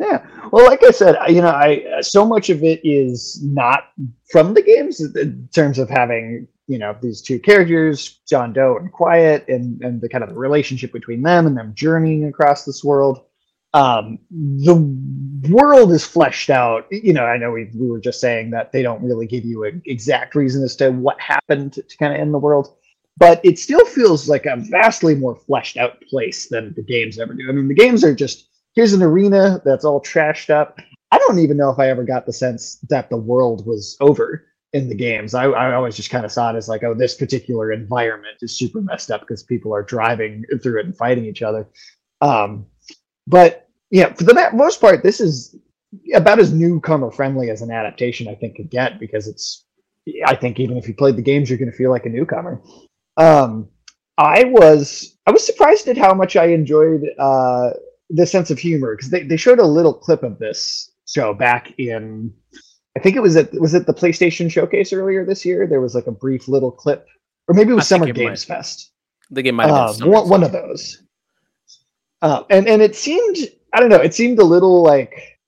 Yeah, 0.00 0.26
well, 0.50 0.64
like 0.66 0.82
I 0.82 0.90
said, 0.90 1.16
you 1.28 1.40
know, 1.40 1.50
I 1.50 2.00
so 2.00 2.26
much 2.26 2.50
of 2.50 2.64
it 2.64 2.80
is 2.82 3.40
not 3.44 3.84
from 4.30 4.54
the 4.54 4.62
games 4.62 5.00
in 5.00 5.48
terms 5.54 5.78
of 5.78 5.88
having 5.88 6.48
you 6.66 6.78
know 6.78 6.96
these 7.00 7.22
two 7.22 7.38
characters, 7.38 8.18
John 8.28 8.52
Doe 8.52 8.76
and 8.76 8.90
Quiet, 8.90 9.44
and 9.48 9.80
and 9.82 10.00
the 10.00 10.08
kind 10.08 10.24
of 10.24 10.30
the 10.30 10.36
relationship 10.36 10.92
between 10.92 11.22
them 11.22 11.46
and 11.46 11.56
them 11.56 11.72
journeying 11.74 12.24
across 12.24 12.64
this 12.64 12.82
world. 12.82 13.24
Um, 13.72 14.18
the 14.30 14.74
world 15.48 15.92
is 15.92 16.04
fleshed 16.04 16.50
out. 16.50 16.86
You 16.90 17.12
know, 17.12 17.24
I 17.24 17.36
know 17.36 17.52
we 17.52 17.70
we 17.74 17.88
were 17.88 18.00
just 18.00 18.20
saying 18.20 18.50
that 18.50 18.72
they 18.72 18.82
don't 18.82 19.02
really 19.02 19.28
give 19.28 19.44
you 19.44 19.62
an 19.62 19.80
exact 19.86 20.34
reason 20.34 20.64
as 20.64 20.74
to 20.76 20.90
what 20.90 21.20
happened 21.20 21.74
to, 21.74 21.82
to 21.82 21.96
kind 21.98 22.12
of 22.12 22.20
end 22.20 22.34
the 22.34 22.38
world 22.38 22.74
but 23.16 23.40
it 23.44 23.58
still 23.58 23.84
feels 23.86 24.28
like 24.28 24.46
a 24.46 24.56
vastly 24.56 25.14
more 25.14 25.36
fleshed 25.36 25.76
out 25.76 26.00
place 26.02 26.48
than 26.48 26.74
the 26.74 26.82
games 26.82 27.18
ever 27.18 27.32
do. 27.34 27.48
I 27.48 27.52
mean, 27.52 27.68
the 27.68 27.74
games 27.74 28.02
are 28.02 28.14
just 28.14 28.48
here's 28.74 28.92
an 28.92 29.02
arena 29.02 29.60
that's 29.64 29.84
all 29.84 30.00
trashed 30.00 30.50
up. 30.50 30.78
I 31.10 31.18
don't 31.18 31.38
even 31.38 31.56
know 31.56 31.70
if 31.70 31.78
I 31.78 31.88
ever 31.88 32.04
got 32.04 32.26
the 32.26 32.32
sense 32.32 32.78
that 32.88 33.08
the 33.08 33.16
world 33.16 33.66
was 33.66 33.96
over 34.00 34.46
in 34.72 34.88
the 34.88 34.94
games. 34.94 35.34
I, 35.34 35.44
I 35.44 35.74
always 35.74 35.94
just 35.94 36.10
kind 36.10 36.24
of 36.24 36.32
saw 36.32 36.50
it 36.50 36.56
as 36.56 36.68
like, 36.68 36.82
oh, 36.82 36.94
this 36.94 37.14
particular 37.14 37.72
environment 37.72 38.38
is 38.42 38.58
super 38.58 38.80
messed 38.80 39.10
up 39.10 39.20
because 39.20 39.44
people 39.44 39.72
are 39.72 39.84
driving 39.84 40.44
through 40.62 40.80
it 40.80 40.86
and 40.86 40.96
fighting 40.96 41.24
each 41.24 41.42
other. 41.42 41.68
Um, 42.20 42.66
but 43.26 43.68
yeah, 43.90 44.12
for 44.12 44.24
the 44.24 44.50
most 44.52 44.80
part, 44.80 45.04
this 45.04 45.20
is 45.20 45.56
about 46.12 46.40
as 46.40 46.52
newcomer 46.52 47.12
friendly 47.12 47.50
as 47.50 47.62
an 47.62 47.70
adaptation 47.70 48.26
I 48.26 48.34
think 48.34 48.56
could 48.56 48.70
get 48.70 48.98
because 48.98 49.28
it's. 49.28 49.64
I 50.26 50.34
think 50.34 50.60
even 50.60 50.76
if 50.76 50.86
you 50.86 50.92
played 50.92 51.16
the 51.16 51.22
games, 51.22 51.48
you're 51.48 51.58
going 51.58 51.70
to 51.70 51.76
feel 51.76 51.90
like 51.90 52.04
a 52.04 52.10
newcomer. 52.10 52.60
Um, 53.16 53.70
I 54.18 54.44
was 54.44 55.16
I 55.26 55.30
was 55.30 55.46
surprised 55.46 55.88
at 55.88 55.96
how 55.96 56.12
much 56.12 56.36
I 56.36 56.46
enjoyed 56.46 57.04
uh, 57.18 57.70
the 58.14 58.26
sense 58.26 58.50
of 58.50 58.58
humor 58.58 58.96
because 58.96 59.10
they, 59.10 59.22
they 59.22 59.36
showed 59.36 59.58
a 59.58 59.66
little 59.66 59.94
clip 59.94 60.22
of 60.22 60.38
this 60.38 60.92
show 61.06 61.34
back 61.34 61.74
in 61.78 62.32
I 62.96 63.00
think 63.00 63.16
it 63.16 63.20
was 63.20 63.36
at 63.36 63.52
was 63.60 63.74
it 63.74 63.86
the 63.86 63.94
PlayStation 63.94 64.50
showcase 64.50 64.92
earlier 64.92 65.24
this 65.24 65.44
year. 65.44 65.66
There 65.66 65.80
was 65.80 65.94
like 65.94 66.06
a 66.06 66.12
brief 66.12 66.46
little 66.46 66.70
clip, 66.70 67.06
or 67.48 67.54
maybe 67.54 67.72
it 67.72 67.74
was 67.74 67.90
I 67.90 67.96
Summer 67.96 68.12
Games 68.12 68.48
might. 68.48 68.56
Fest. 68.56 68.92
The 69.30 69.42
game 69.42 69.56
might 69.56 69.68
have 69.68 69.98
been 69.98 70.08
uh, 70.08 70.10
one, 70.10 70.28
one 70.28 70.44
of 70.44 70.52
those. 70.52 71.02
Uh, 72.22 72.44
and 72.50 72.68
and 72.68 72.80
it 72.80 72.94
seemed 72.94 73.36
I 73.72 73.80
don't 73.80 73.88
know. 73.88 74.00
It 74.00 74.14
seemed 74.14 74.38
a 74.38 74.44
little 74.44 74.82
like 74.82 75.40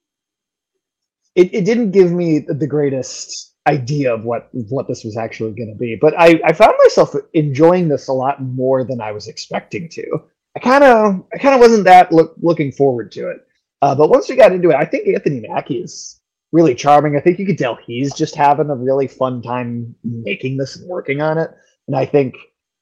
it, 1.35 1.53
it 1.53 1.65
didn't 1.65 1.91
give 1.91 2.11
me 2.11 2.39
the 2.39 2.67
greatest 2.67 3.55
idea 3.67 4.13
of 4.13 4.25
what 4.25 4.49
what 4.51 4.87
this 4.87 5.05
was 5.05 5.15
actually 5.15 5.53
going 5.53 5.69
to 5.69 5.77
be. 5.77 5.95
But 5.95 6.15
I, 6.19 6.39
I 6.43 6.51
found 6.51 6.73
myself 6.79 7.15
enjoying 7.33 7.87
this 7.87 8.09
a 8.09 8.13
lot 8.13 8.41
more 8.41 8.83
than 8.83 8.99
I 8.99 9.11
was 9.11 9.27
expecting 9.27 9.87
to. 9.89 10.23
I 10.57 10.59
kind 10.59 10.83
of 10.83 11.23
I 11.31 11.37
kind 11.37 11.53
of 11.53 11.61
wasn't 11.61 11.83
that 11.83 12.11
look, 12.11 12.33
looking 12.41 12.71
forward 12.71 13.11
to 13.11 13.29
it. 13.29 13.45
Uh, 13.83 13.93
but 13.93 14.09
once 14.09 14.27
we 14.27 14.35
got 14.35 14.51
into 14.51 14.71
it, 14.71 14.75
I 14.75 14.85
think 14.85 15.07
Anthony 15.07 15.45
Mackie 15.47 15.77
is 15.77 16.19
really 16.51 16.73
charming. 16.73 17.15
I 17.15 17.19
think 17.19 17.37
you 17.37 17.45
could 17.45 17.59
tell 17.59 17.75
he's 17.75 18.11
just 18.15 18.33
having 18.33 18.71
a 18.71 18.75
really 18.75 19.07
fun 19.07 19.43
time 19.43 19.93
making 20.03 20.57
this 20.57 20.75
and 20.75 20.89
working 20.89 21.21
on 21.21 21.37
it, 21.37 21.51
and 21.87 21.95
I 21.95 22.05
think 22.05 22.35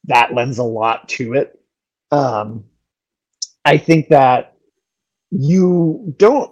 that 0.05 0.33
lends 0.33 0.57
a 0.57 0.63
lot 0.63 1.09
to 1.09 1.33
it. 1.33 1.59
Um, 2.11 2.63
I 3.65 3.77
think 3.77 4.07
that 4.07 4.55
you 5.31 6.15
don't 6.17 6.49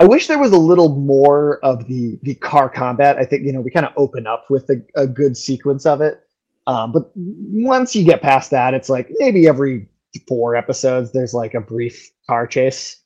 I 0.00 0.04
wish 0.04 0.26
there 0.26 0.40
was 0.40 0.50
a 0.50 0.58
little 0.58 0.96
more 0.96 1.64
of 1.64 1.86
the 1.86 2.18
the 2.22 2.34
car 2.34 2.68
combat. 2.68 3.18
I 3.18 3.24
think 3.24 3.46
you 3.46 3.52
know 3.52 3.60
we 3.60 3.70
kind 3.70 3.86
of 3.86 3.92
open 3.96 4.26
up 4.26 4.46
with 4.50 4.68
a, 4.70 4.82
a 4.96 5.06
good 5.06 5.36
sequence 5.36 5.86
of 5.86 6.00
it, 6.00 6.22
um, 6.66 6.90
but 6.90 7.12
once 7.14 7.94
you 7.94 8.02
get 8.02 8.20
past 8.20 8.50
that, 8.50 8.74
it's 8.74 8.88
like 8.88 9.12
maybe 9.20 9.46
every 9.46 9.86
four 10.28 10.56
episodes 10.56 11.12
there's 11.12 11.34
like 11.34 11.54
a 11.54 11.60
brief 11.60 12.10
car 12.26 12.46
chase 12.46 12.96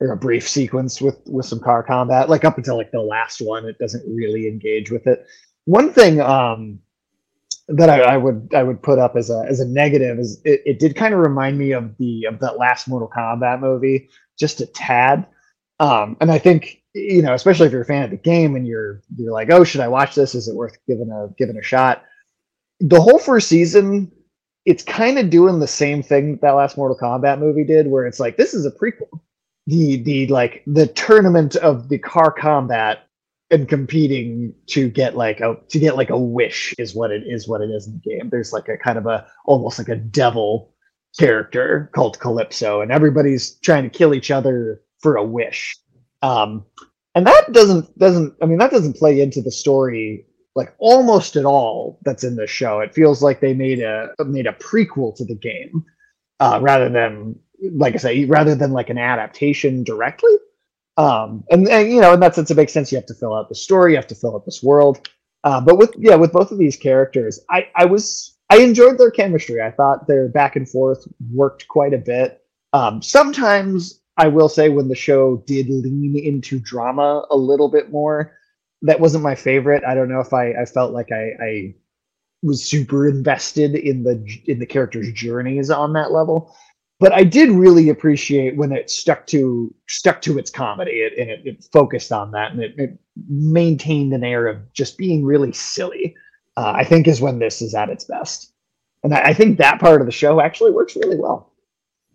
or 0.00 0.12
a 0.12 0.16
brief 0.16 0.48
sequence 0.48 1.00
with 1.00 1.18
with 1.26 1.46
some 1.46 1.60
car 1.60 1.82
combat. 1.82 2.28
Like 2.28 2.44
up 2.44 2.58
until 2.58 2.76
like 2.76 2.92
the 2.92 3.00
last 3.00 3.40
one, 3.40 3.64
it 3.64 3.78
doesn't 3.78 4.04
really 4.14 4.46
engage 4.46 4.90
with 4.90 5.06
it. 5.06 5.26
One 5.64 5.90
thing 5.92 6.20
um, 6.20 6.80
that 7.68 7.88
I, 7.88 8.00
I, 8.02 8.16
would 8.18 8.52
I 8.54 8.62
would 8.62 8.82
put 8.82 8.98
up 8.98 9.16
as 9.16 9.30
a 9.30 9.44
as 9.48 9.60
a 9.60 9.66
negative 9.66 10.18
is 10.18 10.40
it, 10.44 10.62
it 10.66 10.78
did 10.78 10.96
kind 10.96 11.14
of 11.14 11.20
remind 11.20 11.58
me 11.58 11.72
of 11.72 11.96
the 11.96 12.26
of 12.26 12.40
that 12.40 12.58
last 12.58 12.88
Mortal 12.88 13.10
Kombat 13.14 13.60
movie 13.60 14.08
just 14.38 14.60
a 14.60 14.66
tad 14.66 15.26
um, 15.80 16.16
and 16.20 16.30
I 16.30 16.38
think 16.38 16.82
you 16.94 17.20
know, 17.20 17.34
especially 17.34 17.66
if 17.66 17.72
you're 17.72 17.82
a 17.82 17.86
fan 17.86 18.04
of 18.04 18.10
the 18.10 18.16
game 18.16 18.56
and 18.56 18.66
you're 18.66 19.02
you're 19.16 19.32
like, 19.32 19.50
oh, 19.50 19.64
should 19.64 19.82
I 19.82 19.88
watch 19.88 20.14
this? 20.14 20.34
Is 20.34 20.48
it 20.48 20.54
worth 20.54 20.78
giving 20.86 21.10
a 21.10 21.28
giving 21.36 21.58
a 21.58 21.62
shot? 21.62 22.04
The 22.80 23.00
whole 23.00 23.18
first 23.18 23.48
season, 23.48 24.10
it's 24.66 24.82
kind 24.82 25.18
of 25.18 25.30
doing 25.30 25.60
the 25.60 25.66
same 25.66 26.02
thing 26.02 26.38
that 26.42 26.50
last 26.50 26.76
Mortal 26.76 26.98
Kombat 26.98 27.38
movie 27.38 27.64
did, 27.64 27.86
where 27.86 28.04
it's 28.04 28.20
like 28.20 28.36
this 28.36 28.52
is 28.52 28.66
a 28.66 28.70
prequel. 28.70 29.20
The 29.68 29.96
the 30.02 30.26
like 30.26 30.62
the 30.66 30.88
tournament 30.88 31.56
of 31.56 31.88
the 31.88 31.98
car 31.98 32.30
combat 32.32 33.06
and 33.50 33.68
competing 33.68 34.52
to 34.66 34.90
get 34.90 35.16
like 35.16 35.40
a 35.40 35.56
to 35.68 35.78
get 35.78 35.96
like 35.96 36.10
a 36.10 36.18
wish 36.18 36.74
is 36.78 36.94
what 36.94 37.12
it 37.12 37.22
is 37.26 37.48
what 37.48 37.60
it 37.60 37.70
is 37.70 37.86
in 37.86 38.00
the 38.04 38.10
game. 38.10 38.28
There's 38.28 38.52
like 38.52 38.68
a 38.68 38.76
kind 38.76 38.98
of 38.98 39.06
a 39.06 39.26
almost 39.46 39.78
like 39.78 39.88
a 39.88 39.96
devil 39.96 40.74
character 41.18 41.90
called 41.94 42.18
Calypso, 42.18 42.80
and 42.80 42.90
everybody's 42.90 43.54
trying 43.60 43.84
to 43.84 43.88
kill 43.88 44.14
each 44.14 44.32
other 44.32 44.82
for 44.98 45.16
a 45.16 45.24
wish. 45.24 45.76
Um, 46.22 46.64
and 47.14 47.26
that 47.26 47.52
doesn't 47.52 47.96
doesn't 47.98 48.34
I 48.42 48.46
mean 48.46 48.58
that 48.58 48.72
doesn't 48.72 48.96
play 48.96 49.20
into 49.20 49.40
the 49.40 49.52
story 49.52 50.26
like 50.56 50.74
almost 50.78 51.36
at 51.36 51.44
all 51.44 51.98
that's 52.02 52.24
in 52.24 52.34
the 52.34 52.46
show. 52.46 52.80
It 52.80 52.94
feels 52.94 53.22
like 53.22 53.40
they 53.40 53.54
made 53.54 53.80
a 53.80 54.10
made 54.24 54.46
a 54.46 54.52
prequel 54.54 55.14
to 55.16 55.24
the 55.24 55.34
game 55.34 55.84
uh, 56.40 56.58
rather 56.62 56.88
than 56.88 57.38
like 57.72 57.94
I 57.94 57.98
say 57.98 58.24
rather 58.24 58.54
than 58.54 58.72
like 58.72 58.90
an 58.90 58.98
adaptation 58.98 59.84
directly. 59.84 60.34
Um, 60.96 61.44
and, 61.50 61.68
and 61.68 61.92
you 61.92 62.00
know 62.00 62.14
in 62.14 62.20
that 62.20 62.34
sense 62.34 62.50
it 62.50 62.56
makes 62.56 62.72
sense. 62.72 62.90
You 62.90 62.96
have 62.96 63.06
to 63.06 63.14
fill 63.14 63.34
out 63.34 63.50
the 63.50 63.54
story. 63.54 63.92
You 63.92 63.96
have 63.96 64.06
to 64.08 64.14
fill 64.14 64.34
out 64.34 64.46
this 64.46 64.62
world. 64.62 65.08
Uh, 65.44 65.60
but 65.60 65.76
with 65.76 65.92
yeah 65.98 66.16
with 66.16 66.32
both 66.32 66.50
of 66.50 66.58
these 66.58 66.76
characters, 66.76 67.38
I 67.50 67.68
I 67.76 67.84
was 67.84 68.36
I 68.48 68.58
enjoyed 68.58 68.96
their 68.96 69.10
chemistry. 69.10 69.60
I 69.60 69.70
thought 69.70 70.06
their 70.06 70.28
back 70.28 70.56
and 70.56 70.68
forth 70.68 71.06
worked 71.32 71.68
quite 71.68 71.92
a 71.92 71.98
bit. 71.98 72.42
Um, 72.72 73.02
sometimes 73.02 74.00
I 74.16 74.28
will 74.28 74.48
say 74.48 74.70
when 74.70 74.88
the 74.88 74.94
show 74.94 75.36
did 75.46 75.68
lean 75.68 76.18
into 76.18 76.58
drama 76.58 77.26
a 77.30 77.36
little 77.36 77.68
bit 77.68 77.90
more, 77.90 78.32
that 78.86 79.00
wasn't 79.00 79.24
my 79.24 79.34
favorite. 79.34 79.84
I 79.84 79.94
don't 79.94 80.08
know 80.08 80.20
if 80.20 80.32
I, 80.32 80.52
I 80.52 80.64
felt 80.64 80.92
like 80.92 81.10
I, 81.12 81.32
I 81.42 81.74
was 82.42 82.64
super 82.64 83.08
invested 83.08 83.74
in 83.74 84.02
the 84.02 84.24
in 84.46 84.58
the 84.58 84.66
characters' 84.66 85.12
journeys 85.12 85.70
on 85.70 85.92
that 85.94 86.12
level. 86.12 86.54
But 86.98 87.12
I 87.12 87.24
did 87.24 87.50
really 87.50 87.90
appreciate 87.90 88.56
when 88.56 88.72
it 88.72 88.88
stuck 88.88 89.26
to 89.26 89.74
stuck 89.88 90.22
to 90.22 90.38
its 90.38 90.50
comedy 90.50 90.92
it, 90.92 91.18
and 91.18 91.30
it, 91.30 91.40
it, 91.44 91.68
focused 91.72 92.10
on 92.10 92.30
that 92.30 92.52
and 92.52 92.62
it, 92.62 92.74
it, 92.78 92.98
maintained 93.28 94.12
an 94.12 94.24
air 94.24 94.46
of 94.46 94.72
just 94.72 94.96
being 94.96 95.24
really 95.24 95.52
silly. 95.52 96.14
Uh, 96.56 96.72
I 96.74 96.84
think 96.84 97.06
is 97.06 97.20
when 97.20 97.38
this 97.38 97.60
is 97.60 97.74
at 97.74 97.90
its 97.90 98.04
best, 98.04 98.52
and 99.04 99.12
I, 99.12 99.28
I 99.28 99.34
think 99.34 99.58
that 99.58 99.78
part 99.78 100.00
of 100.00 100.06
the 100.06 100.12
show 100.12 100.40
actually 100.40 100.70
works 100.70 100.96
really 100.96 101.18
well. 101.18 101.52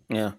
Yeah, 0.08 0.32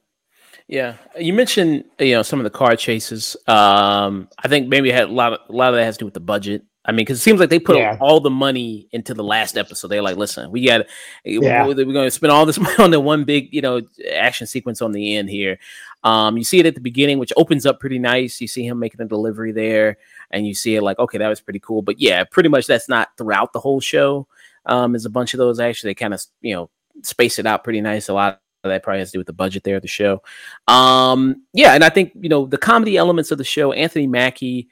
yeah, 0.68 0.96
you 1.20 1.34
mentioned 1.34 1.86
you 2.00 2.14
know 2.14 2.22
some 2.22 2.40
of 2.40 2.44
the 2.44 2.50
car 2.50 2.76
chases. 2.76 3.36
Um, 3.48 4.30
I 4.40 4.48
think 4.48 4.68
maybe 4.68 4.92
had 4.92 5.10
a 5.10 5.12
lot 5.12 5.34
of 5.34 5.40
a 5.50 5.52
lot 5.52 5.70
of 5.70 5.76
that 5.76 5.84
has 5.84 5.96
to 5.98 6.00
do 6.00 6.06
with 6.06 6.14
the 6.14 6.20
budget. 6.20 6.64
I 6.86 6.92
mean, 6.92 7.06
because 7.06 7.20
it 7.20 7.22
seems 7.22 7.40
like 7.40 7.50
they 7.50 7.60
put 7.60 7.78
yeah. 7.78 7.98
all 8.02 8.20
the 8.20 8.30
money 8.30 8.90
into 8.92 9.14
the 9.14 9.24
last 9.24 9.58
episode. 9.58 9.88
They're 9.88 10.02
like, 10.02 10.18
listen, 10.18 10.52
we 10.52 10.66
got, 10.66 10.86
yeah. 11.24 11.66
we're, 11.66 11.76
we're 11.76 11.94
going 11.94 12.08
to 12.08 12.12
spend 12.12 12.32
all 12.32 12.46
this 12.46 12.60
money 12.60 12.76
on 12.78 12.92
the 12.92 13.00
one 13.00 13.24
big, 13.24 13.54
you 13.54 13.62
know, 13.62 13.82
action 14.14 14.48
sequence 14.48 14.82
on 14.82 14.92
the 14.92 15.16
end 15.16 15.30
here. 15.30 15.60
Um, 16.04 16.38
you 16.38 16.44
see 16.44 16.60
it 16.60 16.66
at 16.66 16.76
the 16.76 16.82
beginning, 16.82 17.20
which 17.20 17.32
opens 17.38 17.66
up 17.66 17.80
pretty 17.80 18.00
nice. 18.00 18.42
You 18.42 18.50
see 18.50 18.68
him 18.68 18.80
making 18.80 19.00
a 19.00 19.06
delivery 19.06 19.54
there, 19.54 19.98
and 20.32 20.46
you 20.46 20.54
see 20.54 20.76
it 20.76 20.82
like, 20.82 21.00
okay, 21.00 21.18
that 21.18 21.30
was 21.30 21.40
pretty 21.40 21.60
cool. 21.60 21.82
But 21.82 22.02
yeah, 22.02 22.26
pretty 22.26 22.50
much 22.50 22.68
that's 22.68 22.90
not 22.90 23.16
throughout 23.18 23.54
the 23.54 23.62
whole 23.62 23.80
show. 23.80 24.28
Um, 24.66 24.92
there's 24.92 25.06
a 25.06 25.10
bunch 25.10 25.34
of 25.34 25.38
those 25.38 25.62
actually. 25.62 25.92
They 25.92 25.96
kind 25.96 26.14
of, 26.14 26.22
you 26.42 26.54
know, 26.54 26.70
space 27.02 27.40
it 27.40 27.46
out 27.46 27.64
pretty 27.64 27.80
nice. 27.80 28.10
A 28.10 28.14
lot 28.14 28.42
that 28.70 28.84
probably 28.84 29.00
has 29.00 29.10
to 29.12 29.16
do 29.16 29.20
with 29.20 29.28
the 29.28 29.34
budget 29.34 29.64
there 29.64 29.76
of 29.76 29.82
the 29.82 29.88
show. 29.88 30.22
Um, 30.68 31.44
yeah, 31.54 31.74
and 31.74 31.84
I 31.84 31.90
think 31.90 32.14
you 32.20 32.30
know 32.30 32.46
the 32.46 32.58
comedy 32.58 32.98
elements 32.98 33.32
of 33.32 33.38
the 33.38 33.44
show. 33.44 33.72
Anthony 33.74 34.08
Mackie, 34.08 34.70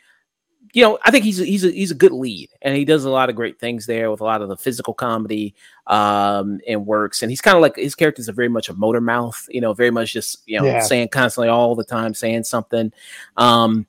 you 0.74 0.84
know, 0.84 0.98
I 1.04 1.12
think 1.12 1.26
he's 1.26 1.40
a, 1.40 1.46
he's 1.46 1.66
a, 1.66 1.72
he's 1.72 1.92
a 1.92 1.96
good 1.96 2.14
lead, 2.14 2.50
and 2.62 2.76
he 2.76 2.86
does 2.86 3.04
a 3.04 3.10
lot 3.10 3.30
of 3.30 3.36
great 3.36 3.60
things 3.60 3.86
there 3.86 4.10
with 4.10 4.22
a 4.22 4.26
lot 4.26 4.42
of 4.42 4.50
the 4.50 4.58
physical 4.58 4.94
comedy 4.94 5.54
um, 5.88 6.60
and 6.68 6.86
works. 6.86 7.22
And 7.22 7.32
he's 7.32 7.42
kind 7.42 7.56
of 7.56 7.62
like 7.62 7.76
his 7.76 7.96
characters 7.96 8.30
are 8.30 8.34
very 8.34 8.50
much 8.50 8.70
a 8.70 8.74
motor 8.74 9.02
mouth, 9.02 9.46
you 9.50 9.62
know, 9.62 9.74
very 9.74 9.92
much 9.92 10.14
just 10.14 10.42
you 10.46 10.60
know 10.60 10.66
yeah. 10.66 10.82
saying 10.82 11.10
constantly 11.10 11.50
all 11.50 11.76
the 11.76 11.84
time, 11.84 12.14
saying 12.14 12.44
something. 12.44 12.94
Um, 13.38 13.86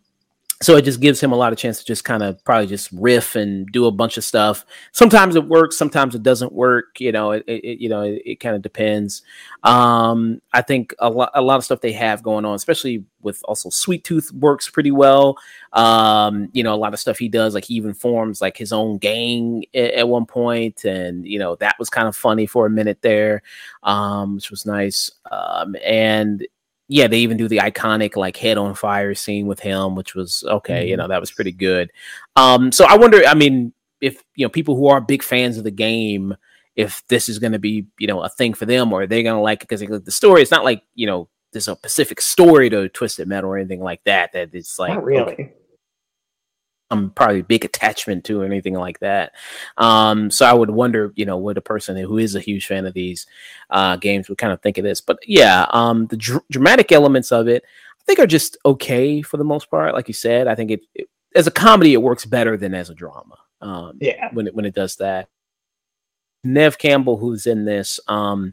so 0.62 0.76
it 0.76 0.82
just 0.82 1.00
gives 1.00 1.20
him 1.20 1.32
a 1.32 1.36
lot 1.36 1.52
of 1.52 1.58
chance 1.58 1.78
to 1.80 1.84
just 1.84 2.04
kind 2.04 2.22
of 2.22 2.42
probably 2.44 2.66
just 2.66 2.90
riff 2.92 3.34
and 3.34 3.66
do 3.72 3.86
a 3.86 3.90
bunch 3.90 4.16
of 4.16 4.24
stuff. 4.24 4.64
Sometimes 4.92 5.34
it 5.34 5.46
works, 5.46 5.76
sometimes 5.76 6.14
it 6.14 6.22
doesn't 6.22 6.52
work. 6.52 7.00
You 7.00 7.12
know, 7.12 7.32
it, 7.32 7.44
it 7.46 7.80
you 7.80 7.88
know 7.88 8.02
it, 8.02 8.22
it 8.24 8.40
kind 8.40 8.54
of 8.54 8.62
depends. 8.62 9.22
Um, 9.64 10.40
I 10.52 10.62
think 10.62 10.94
a 10.98 11.10
lot 11.10 11.30
a 11.34 11.42
lot 11.42 11.56
of 11.56 11.64
stuff 11.64 11.80
they 11.80 11.92
have 11.92 12.22
going 12.22 12.44
on, 12.44 12.54
especially 12.54 13.04
with 13.22 13.40
also 13.44 13.70
Sweet 13.70 14.04
Tooth 14.04 14.32
works 14.32 14.68
pretty 14.68 14.90
well. 14.90 15.36
Um, 15.72 16.48
you 16.52 16.62
know, 16.62 16.74
a 16.74 16.76
lot 16.76 16.94
of 16.94 17.00
stuff 17.00 17.18
he 17.18 17.28
does, 17.28 17.54
like 17.54 17.64
he 17.64 17.74
even 17.74 17.94
forms 17.94 18.40
like 18.40 18.56
his 18.56 18.72
own 18.72 18.98
gang 18.98 19.64
at, 19.74 19.92
at 19.92 20.08
one 20.08 20.26
point, 20.26 20.84
and 20.84 21.26
you 21.26 21.38
know 21.38 21.56
that 21.56 21.76
was 21.78 21.90
kind 21.90 22.06
of 22.06 22.16
funny 22.16 22.46
for 22.46 22.66
a 22.66 22.70
minute 22.70 23.02
there, 23.02 23.42
um, 23.82 24.36
which 24.36 24.50
was 24.50 24.64
nice. 24.64 25.10
Um, 25.30 25.76
and 25.84 26.46
yeah, 26.92 27.08
they 27.08 27.20
even 27.20 27.38
do 27.38 27.48
the 27.48 27.56
iconic 27.56 28.16
like 28.16 28.36
head 28.36 28.58
on 28.58 28.74
fire 28.74 29.14
scene 29.14 29.46
with 29.46 29.60
him, 29.60 29.94
which 29.94 30.14
was 30.14 30.44
okay. 30.46 30.80
Mm-hmm. 30.80 30.88
You 30.88 30.96
know, 30.98 31.08
that 31.08 31.20
was 31.20 31.30
pretty 31.30 31.52
good. 31.52 31.90
Um, 32.36 32.70
so 32.70 32.84
I 32.84 32.96
wonder, 32.96 33.22
I 33.26 33.34
mean, 33.34 33.72
if 34.02 34.22
you 34.34 34.44
know 34.44 34.50
people 34.50 34.76
who 34.76 34.88
are 34.88 35.00
big 35.00 35.22
fans 35.22 35.56
of 35.56 35.64
the 35.64 35.70
game, 35.70 36.36
if 36.76 37.02
this 37.08 37.30
is 37.30 37.38
going 37.38 37.52
to 37.52 37.58
be 37.58 37.86
you 37.98 38.06
know 38.06 38.20
a 38.20 38.28
thing 38.28 38.52
for 38.52 38.66
them, 38.66 38.92
or 38.92 39.02
are 39.02 39.06
they 39.06 39.22
going 39.22 39.36
to 39.36 39.40
like 39.40 39.62
it 39.62 39.68
because 39.68 40.02
the 40.02 40.10
story? 40.12 40.42
It's 40.42 40.50
not 40.50 40.64
like 40.64 40.82
you 40.94 41.06
know 41.06 41.30
there's 41.52 41.68
a 41.68 41.76
specific 41.76 42.20
story 42.20 42.68
to 42.68 42.90
Twisted 42.90 43.26
Metal 43.26 43.50
or 43.50 43.56
anything 43.56 43.80
like 43.80 44.04
that. 44.04 44.32
That 44.34 44.50
it's 44.52 44.78
like 44.78 44.92
not 44.92 45.04
really. 45.04 45.32
Okay 45.32 45.52
um, 46.92 47.10
probably 47.10 47.42
big 47.42 47.64
attachment 47.64 48.24
to 48.24 48.40
or 48.40 48.44
anything 48.44 48.74
like 48.74 49.00
that. 49.00 49.32
Um, 49.78 50.30
so 50.30 50.46
I 50.46 50.52
would 50.52 50.70
wonder, 50.70 51.12
you 51.16 51.24
know, 51.24 51.38
what 51.38 51.58
a 51.58 51.62
person 51.62 51.96
who 51.96 52.18
is 52.18 52.34
a 52.34 52.40
huge 52.40 52.66
fan 52.66 52.86
of 52.86 52.94
these 52.94 53.26
uh, 53.70 53.96
games 53.96 54.28
would 54.28 54.38
kind 54.38 54.52
of 54.52 54.60
think 54.60 54.78
of 54.78 54.84
this. 54.84 55.00
But 55.00 55.18
yeah, 55.26 55.66
um, 55.70 56.06
the 56.06 56.16
dr- 56.16 56.44
dramatic 56.50 56.92
elements 56.92 57.32
of 57.32 57.48
it, 57.48 57.64
I 57.64 58.02
think, 58.04 58.18
are 58.18 58.26
just 58.26 58.58
okay 58.64 59.22
for 59.22 59.38
the 59.38 59.44
most 59.44 59.70
part. 59.70 59.94
Like 59.94 60.08
you 60.08 60.14
said, 60.14 60.46
I 60.46 60.54
think 60.54 60.70
it, 60.70 60.80
it 60.94 61.08
as 61.34 61.46
a 61.46 61.50
comedy, 61.50 61.94
it 61.94 62.02
works 62.02 62.26
better 62.26 62.56
than 62.56 62.74
as 62.74 62.90
a 62.90 62.94
drama. 62.94 63.38
Um, 63.60 63.98
yeah, 64.00 64.28
when 64.32 64.46
it 64.46 64.54
when 64.54 64.64
it 64.64 64.74
does 64.74 64.96
that. 64.96 65.28
Neve 66.44 66.76
Campbell, 66.76 67.16
who's 67.16 67.46
in 67.46 67.64
this, 67.64 68.00
um, 68.08 68.52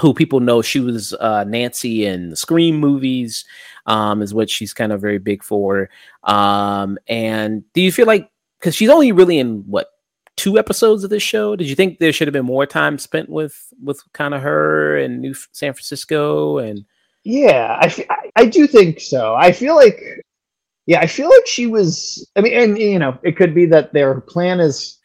who 0.00 0.12
people 0.12 0.40
know 0.40 0.62
she 0.62 0.80
was 0.80 1.12
uh, 1.14 1.44
Nancy 1.44 2.06
in 2.06 2.30
the 2.30 2.36
Scream 2.36 2.76
movies, 2.76 3.44
um, 3.86 4.22
is 4.22 4.34
what 4.34 4.50
she's 4.50 4.74
kind 4.74 4.92
of 4.92 5.00
very 5.00 5.18
big 5.18 5.42
for. 5.42 5.88
Um, 6.24 6.98
and 7.08 7.64
do 7.72 7.80
you 7.80 7.92
feel 7.92 8.06
like 8.06 8.30
because 8.58 8.74
she's 8.74 8.90
only 8.90 9.12
really 9.12 9.38
in 9.38 9.64
what 9.66 9.88
two 10.36 10.58
episodes 10.58 11.02
of 11.02 11.10
this 11.10 11.22
show? 11.22 11.56
Did 11.56 11.68
you 11.68 11.74
think 11.74 11.98
there 11.98 12.12
should 12.12 12.28
have 12.28 12.32
been 12.32 12.44
more 12.44 12.66
time 12.66 12.98
spent 12.98 13.28
with 13.28 13.72
with 13.82 14.00
kind 14.12 14.34
of 14.34 14.42
her 14.42 14.96
and 14.98 15.20
New 15.20 15.34
San 15.52 15.72
Francisco 15.72 16.58
and? 16.58 16.84
Yeah, 17.24 17.76
I, 17.80 18.28
I 18.36 18.46
do 18.46 18.68
think 18.68 19.00
so. 19.00 19.34
I 19.34 19.50
feel 19.50 19.74
like, 19.74 20.00
yeah, 20.86 21.00
I 21.00 21.08
feel 21.08 21.28
like 21.28 21.44
she 21.46 21.66
was. 21.66 22.24
I 22.36 22.40
mean, 22.40 22.52
and 22.52 22.78
you 22.78 23.00
know, 23.00 23.18
it 23.24 23.36
could 23.36 23.52
be 23.52 23.66
that 23.66 23.92
their 23.92 24.20
plan 24.20 24.60
is 24.60 24.98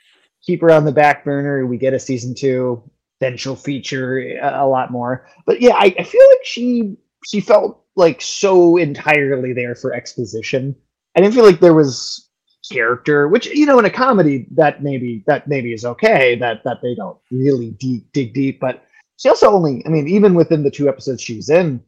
keep 0.44 0.62
her 0.62 0.70
on 0.70 0.86
the 0.86 0.92
back 0.92 1.24
burner. 1.24 1.66
We 1.66 1.78
get 1.78 1.96
a 1.96 2.00
season 2.00 2.36
two, 2.36 2.84
then 3.22 3.38
she'll 3.38 3.56
feature 3.56 4.38
a, 4.42 4.68
lot 4.68 4.92
more. 4.92 5.26
But 5.46 5.62
yeah, 5.62 5.76
I, 5.76 5.96
I 5.98 6.04
feel 6.04 6.28
like 6.30 6.44
she 6.44 6.98
she 7.24 7.40
felt 7.40 7.86
like 7.96 8.22
so 8.22 8.76
entirely 8.76 9.54
there 9.54 9.76
for 9.76 9.94
exposition. 9.94 10.76
I 11.16 11.22
didn't 11.22 11.36
feel 11.36 11.46
like 11.46 11.60
there 11.60 11.74
was 11.74 12.28
character, 12.70 13.28
which 13.28 13.46
you 13.48 13.66
know, 13.66 13.80
in 13.80 13.86
a 13.86 13.90
comedy 13.90 14.48
that 14.52 14.84
maybe 14.84 15.24
that 15.28 15.48
maybe 15.48 15.72
is 15.72 15.86
okay 15.86 16.36
that 16.36 16.64
that 16.66 16.82
they 16.82 16.96
don't 16.96 17.18
really 17.32 17.72
deep 17.72 18.12
dig 18.12 18.34
deep, 18.34 18.60
but 18.60 18.84
she 19.22 19.30
also 19.30 19.52
only, 19.52 19.84
I 19.86 19.90
mean, 19.90 20.08
even 20.08 20.34
within 20.34 20.64
the 20.64 20.72
two 20.72 20.90
episodes 20.90 21.22
she's 21.22 21.50
in, 21.50 21.80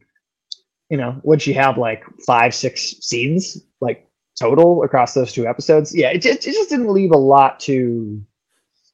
you 0.89 0.97
know, 0.97 1.19
would 1.23 1.41
she 1.41 1.51
have 1.53 1.79
like 1.79 2.03
five, 2.27 2.53
six 2.53 2.95
scenes 3.01 3.57
like 3.81 4.07
total 4.39 4.83
across 4.83 5.15
those 5.15 5.33
two 5.33 5.47
episodes? 5.47 5.95
Yeah, 5.95 6.09
it, 6.11 6.23
it 6.27 6.41
just 6.41 6.69
didn't 6.69 6.93
leave 6.93 7.11
a 7.11 7.17
lot 7.17 7.59
to 7.61 8.23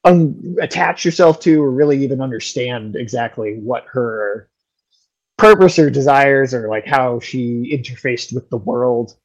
un- 0.03 0.55
attach 0.61 1.05
yourself 1.05 1.39
to 1.41 1.61
or 1.61 1.71
really 1.71 2.03
even 2.03 2.21
understand 2.21 2.95
exactly 2.95 3.59
what 3.61 3.85
her 3.91 4.49
purpose 5.37 5.79
or 5.79 5.89
desires 5.89 6.53
or 6.53 6.67
like 6.67 6.85
how 6.85 7.19
she 7.19 7.71
interfaced 7.73 8.33
with 8.33 8.49
the 8.49 8.57
world. 8.57 9.15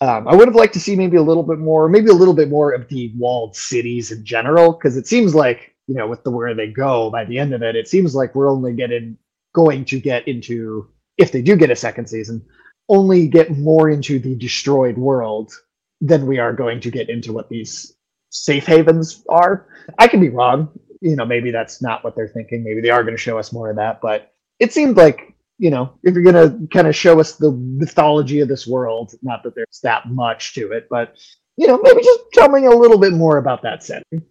Um, 0.00 0.28
I 0.28 0.34
would 0.34 0.48
have 0.48 0.54
liked 0.54 0.74
to 0.74 0.80
see 0.80 0.94
maybe 0.94 1.16
a 1.16 1.22
little 1.22 1.42
bit 1.42 1.58
more, 1.58 1.88
maybe 1.88 2.08
a 2.08 2.14
little 2.14 2.34
bit 2.34 2.48
more 2.48 2.72
of 2.72 2.88
the 2.88 3.12
walled 3.16 3.56
cities 3.56 4.12
in 4.12 4.24
general, 4.24 4.72
because 4.72 4.96
it 4.96 5.06
seems 5.06 5.34
like 5.34 5.74
you 5.88 5.94
know, 5.94 6.06
with 6.06 6.22
the 6.22 6.30
where 6.30 6.54
they 6.54 6.68
go 6.68 7.10
by 7.10 7.24
the 7.24 7.38
end 7.38 7.54
of 7.54 7.62
it, 7.62 7.74
it 7.74 7.88
seems 7.88 8.14
like 8.14 8.34
we're 8.34 8.50
only 8.50 8.74
getting 8.74 9.16
going 9.54 9.84
to 9.86 9.98
get 9.98 10.28
into 10.28 10.86
if 11.16 11.32
they 11.32 11.42
do 11.42 11.56
get 11.56 11.70
a 11.70 11.76
second 11.76 12.06
season, 12.06 12.44
only 12.88 13.26
get 13.26 13.56
more 13.56 13.90
into 13.90 14.18
the 14.18 14.36
destroyed 14.36 14.96
world 14.96 15.52
than 16.00 16.26
we 16.26 16.38
are 16.38 16.52
going 16.52 16.80
to 16.80 16.90
get 16.90 17.08
into 17.08 17.32
what 17.32 17.48
these 17.48 17.96
safe 18.30 18.66
havens 18.66 19.24
are. 19.28 19.66
I 19.98 20.08
can 20.08 20.20
be 20.20 20.28
wrong. 20.28 20.68
You 21.00 21.16
know, 21.16 21.24
maybe 21.24 21.50
that's 21.50 21.80
not 21.80 22.02
what 22.02 22.16
they're 22.16 22.28
thinking. 22.28 22.64
Maybe 22.64 22.80
they 22.80 22.90
are 22.90 23.02
going 23.02 23.14
to 23.14 23.22
show 23.22 23.38
us 23.38 23.52
more 23.52 23.70
of 23.70 23.76
that. 23.76 24.00
But 24.00 24.32
it 24.58 24.72
seemed 24.72 24.96
like, 24.96 25.34
you 25.58 25.70
know, 25.70 25.92
if 26.02 26.14
you're 26.14 26.24
going 26.24 26.34
to 26.60 26.66
kind 26.68 26.86
of 26.86 26.96
show 26.96 27.20
us 27.20 27.36
the 27.36 27.52
mythology 27.52 28.40
of 28.40 28.48
this 28.48 28.66
world, 28.66 29.14
not 29.22 29.42
that 29.42 29.54
there's 29.54 29.80
that 29.82 30.08
much 30.08 30.54
to 30.54 30.72
it, 30.72 30.88
but, 30.90 31.16
you 31.56 31.66
know, 31.66 31.78
maybe 31.82 32.02
just 32.02 32.20
tell 32.32 32.48
me 32.48 32.66
a 32.66 32.70
little 32.70 32.98
bit 32.98 33.12
more 33.12 33.38
about 33.38 33.62
that 33.62 33.82
setting. 33.82 34.22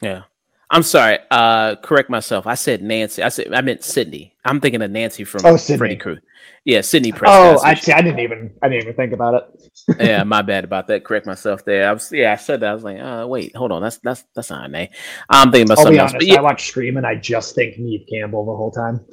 Yeah. 0.00 0.22
I'm 0.70 0.84
sorry. 0.84 1.18
Uh, 1.30 1.76
correct 1.76 2.10
myself. 2.10 2.46
I 2.46 2.54
said 2.54 2.82
Nancy. 2.82 3.22
I 3.22 3.28
said 3.28 3.52
I 3.52 3.60
meant 3.60 3.82
Sydney. 3.82 4.34
I'm 4.44 4.60
thinking 4.60 4.82
of 4.82 4.90
Nancy 4.90 5.24
from 5.24 5.42
oh, 5.44 5.56
Freddy 5.56 5.96
Crew. 5.96 6.18
Yeah, 6.64 6.82
Sidney 6.82 7.10
Prescott. 7.10 7.58
Oh, 7.58 7.66
I, 7.66 7.70
I 7.70 8.02
didn't 8.02 8.20
even. 8.20 8.52
I 8.62 8.68
didn't 8.68 8.84
even 8.84 8.94
think 8.94 9.12
about 9.12 9.34
it. 9.34 9.70
yeah, 10.00 10.22
my 10.24 10.42
bad 10.42 10.64
about 10.64 10.86
that. 10.88 11.04
Correct 11.04 11.26
myself 11.26 11.64
there. 11.64 11.88
I 11.88 11.92
was. 11.92 12.12
Yeah, 12.12 12.32
I 12.32 12.36
said 12.36 12.60
that. 12.60 12.70
I 12.70 12.74
was 12.74 12.84
like, 12.84 13.00
uh, 13.00 13.26
wait, 13.26 13.56
hold 13.56 13.72
on. 13.72 13.82
That's 13.82 13.98
that's 13.98 14.24
that's 14.34 14.50
not 14.50 14.66
a 14.66 14.68
name. 14.68 14.90
I'm 15.28 15.50
thinking 15.50 15.66
about 15.66 15.78
I'll 15.78 15.84
something 15.84 16.00
else. 16.00 16.12
Honest, 16.12 16.28
yeah. 16.28 16.38
I 16.38 16.42
watch 16.42 16.68
Scream 16.68 16.96
and 16.98 17.06
I 17.06 17.16
just 17.16 17.54
think 17.54 17.78
Neve 17.78 18.06
Campbell 18.08 18.44
the 18.46 18.56
whole 18.56 18.70
time. 18.70 19.04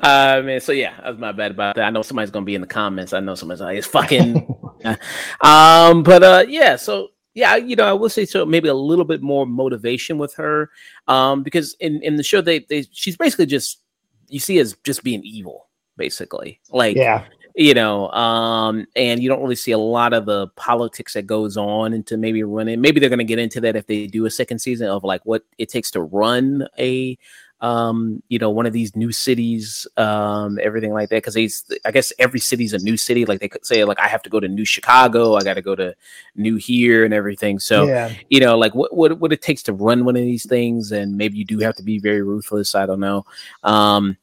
Uh, 0.00 0.42
mean, 0.44 0.60
so 0.60 0.72
yeah, 0.72 1.00
that's 1.02 1.18
my 1.18 1.32
bad 1.32 1.52
about 1.52 1.76
that. 1.76 1.84
I 1.84 1.90
know 1.90 2.02
somebody's 2.02 2.30
gonna 2.30 2.44
be 2.44 2.54
in 2.54 2.60
the 2.60 2.66
comments. 2.66 3.12
I 3.12 3.20
know 3.20 3.34
somebody's 3.34 3.62
like, 3.62 3.78
it's 3.78 3.86
fucking. 3.86 4.36
um, 5.40 6.02
but 6.02 6.22
uh, 6.22 6.44
yeah. 6.46 6.76
So 6.76 7.08
yeah, 7.36 7.56
you 7.56 7.76
know, 7.76 7.84
I 7.84 7.92
will 7.92 8.08
say 8.08 8.24
so. 8.24 8.46
Maybe 8.46 8.66
a 8.66 8.74
little 8.74 9.04
bit 9.04 9.20
more 9.20 9.46
motivation 9.46 10.16
with 10.16 10.34
her, 10.36 10.70
um, 11.06 11.42
because 11.42 11.76
in 11.80 12.02
in 12.02 12.16
the 12.16 12.22
show 12.22 12.40
they 12.40 12.60
they 12.60 12.86
she's 12.92 13.14
basically 13.14 13.44
just 13.44 13.82
you 14.28 14.40
see 14.40 14.58
as 14.58 14.74
just 14.84 15.04
being 15.04 15.22
evil, 15.22 15.68
basically. 15.98 16.60
Like, 16.70 16.96
yeah, 16.96 17.24
you 17.54 17.74
know, 17.74 18.08
um, 18.12 18.86
and 18.96 19.22
you 19.22 19.28
don't 19.28 19.42
really 19.42 19.54
see 19.54 19.72
a 19.72 19.78
lot 19.78 20.14
of 20.14 20.24
the 20.24 20.48
politics 20.56 21.12
that 21.12 21.26
goes 21.26 21.58
on 21.58 21.92
into 21.92 22.16
maybe 22.16 22.42
running. 22.42 22.80
Maybe 22.80 23.00
they're 23.00 23.10
going 23.10 23.18
to 23.18 23.24
get 23.24 23.38
into 23.38 23.60
that 23.60 23.76
if 23.76 23.86
they 23.86 24.06
do 24.06 24.24
a 24.24 24.30
second 24.30 24.60
season 24.60 24.88
of 24.88 25.04
like 25.04 25.20
what 25.26 25.42
it 25.58 25.68
takes 25.68 25.90
to 25.90 26.00
run 26.00 26.66
a 26.78 27.18
um, 27.60 28.22
you 28.28 28.38
know, 28.38 28.50
one 28.50 28.66
of 28.66 28.72
these 28.72 28.94
new 28.94 29.12
cities, 29.12 29.86
um, 29.96 30.58
everything 30.62 30.92
like 30.92 31.08
that. 31.08 31.22
Cause 31.22 31.34
he's, 31.34 31.64
I 31.84 31.90
guess 31.90 32.12
every 32.18 32.40
city's 32.40 32.72
a 32.72 32.78
new 32.78 32.96
city. 32.96 33.24
Like 33.24 33.40
they 33.40 33.48
could 33.48 33.64
say, 33.64 33.84
like, 33.84 33.98
I 33.98 34.08
have 34.08 34.22
to 34.22 34.30
go 34.30 34.40
to 34.40 34.48
New 34.48 34.64
Chicago, 34.64 35.34
I 35.34 35.42
got 35.42 35.54
to 35.54 35.62
go 35.62 35.74
to 35.74 35.94
New 36.34 36.56
here 36.56 37.04
and 37.04 37.14
everything. 37.14 37.58
So, 37.58 37.86
yeah. 37.86 38.12
you 38.28 38.40
know, 38.40 38.58
like 38.58 38.74
what, 38.74 38.94
what, 38.94 39.18
what 39.18 39.32
it 39.32 39.42
takes 39.42 39.62
to 39.64 39.72
run 39.72 40.04
one 40.04 40.16
of 40.16 40.22
these 40.22 40.46
things. 40.46 40.92
And 40.92 41.16
maybe 41.16 41.38
you 41.38 41.44
do 41.44 41.58
have 41.60 41.76
to 41.76 41.82
be 41.82 41.98
very 41.98 42.22
ruthless. 42.22 42.74
I 42.74 42.86
don't 42.86 43.00
know. 43.00 43.24
Um, 43.62 44.16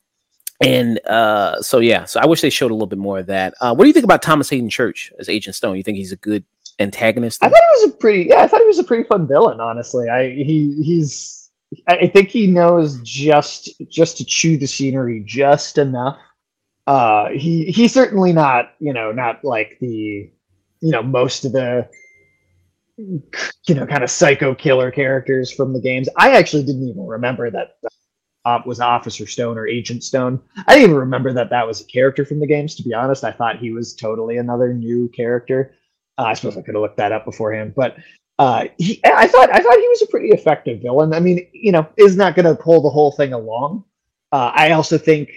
and 0.62 1.06
uh, 1.08 1.62
so 1.62 1.80
yeah, 1.80 2.06
so 2.06 2.20
I 2.20 2.26
wish 2.26 2.42
they 2.42 2.50
showed 2.50 2.72
a 2.72 2.74
little 2.74 2.88
bit 2.88 3.00
more 3.00 3.20
of 3.20 3.26
that. 3.26 3.54
Uh, 3.60 3.74
what 3.74 3.84
do 3.84 3.88
you 3.88 3.94
think 3.94 4.06
about 4.06 4.22
Thomas 4.22 4.50
Haden 4.50 4.70
Church 4.70 5.12
as 5.20 5.28
Agent 5.28 5.56
Stone? 5.56 5.76
You 5.76 5.84
think 5.84 5.98
he's 5.98 6.12
a 6.12 6.18
good 6.18 6.46
antagonist? 6.80 7.44
I 7.44 7.50
thought 7.50 7.62
he 7.76 7.86
was 7.86 7.94
a 7.94 7.98
pretty 7.98 8.30
yeah, 8.30 8.44
I 8.44 8.48
thought 8.48 8.62
he 8.62 8.68
was 8.68 8.80
a 8.80 8.84
pretty 8.84 9.04
fun 9.04 9.28
villain. 9.28 9.60
Honestly, 9.60 10.08
I 10.10 10.30
he 10.30 10.82
he's 10.84 11.43
I 11.88 12.08
think 12.08 12.30
he 12.30 12.48
knows 12.48 13.00
just 13.02 13.70
just 13.90 14.18
to 14.18 14.26
chew 14.26 14.58
the 14.58 14.68
scenery 14.68 15.24
just 15.26 15.78
enough. 15.78 16.18
Uh, 16.88 17.30
he 17.30 17.66
he's 17.66 17.94
certainly 17.94 18.34
not 18.34 18.74
you 18.80 18.94
know 18.94 19.12
not 19.12 19.44
like 19.44 19.78
the 19.80 20.30
you 20.82 20.92
know 20.92 21.02
most 21.02 21.46
of 21.46 21.54
the 21.54 21.88
you 22.98 23.76
know 23.76 23.86
kind 23.88 24.04
of 24.04 24.12
psycho 24.12 24.54
killer 24.54 24.92
characters 24.92 25.52
from 25.52 25.74
the 25.74 25.82
games. 25.82 26.10
I 26.18 26.32
actually 26.32 26.64
didn't 26.64 26.88
even 26.88 27.08
remember 27.08 27.50
that 27.52 27.78
uh, 28.46 28.60
was 28.66 28.80
Officer 28.80 29.26
Stone 29.26 29.58
or 29.58 29.68
Agent 29.68 30.04
Stone. 30.04 30.42
I 30.68 30.76
didn't 30.76 30.90
even 30.90 30.98
remember 30.98 31.34
that 31.34 31.50
that 31.50 31.66
was 31.66 31.82
a 31.82 31.86
character 31.86 32.26
from 32.26 32.40
the 32.40 32.48
games. 32.48 32.76
To 32.76 32.84
be 32.84 32.94
honest, 32.94 33.24
I 33.24 33.32
thought 33.32 33.60
he 33.60 33.72
was 33.72 33.94
totally 33.94 34.38
another 34.38 34.74
new 34.74 35.10
character. 35.10 35.76
Uh, 36.18 36.24
I 36.24 36.34
suppose 36.34 36.58
I 36.58 36.62
could 36.62 36.76
have 36.76 36.82
looked 36.82 36.98
that 36.98 37.12
up 37.12 37.26
beforehand, 37.26 37.74
but 37.76 37.96
uh, 38.44 38.68
he, 38.78 39.00
I 39.06 39.26
thought 39.26 39.50
I 39.54 39.60
thought 39.60 39.80
he 39.80 39.88
was 39.88 40.02
a 40.02 40.08
pretty 40.08 40.28
effective 40.32 40.82
villain. 40.82 41.14
I 41.14 41.22
mean, 41.22 41.48
you 41.54 41.72
know, 41.72 41.88
is 41.96 42.18
not 42.18 42.36
going 42.36 42.46
to 42.46 42.62
pull 42.62 42.82
the 42.82 42.90
whole 42.90 43.14
thing 43.14 43.32
along. 43.32 43.86
Uh, 44.34 44.52
I 44.54 44.72
also 44.72 44.98
think 44.98 45.32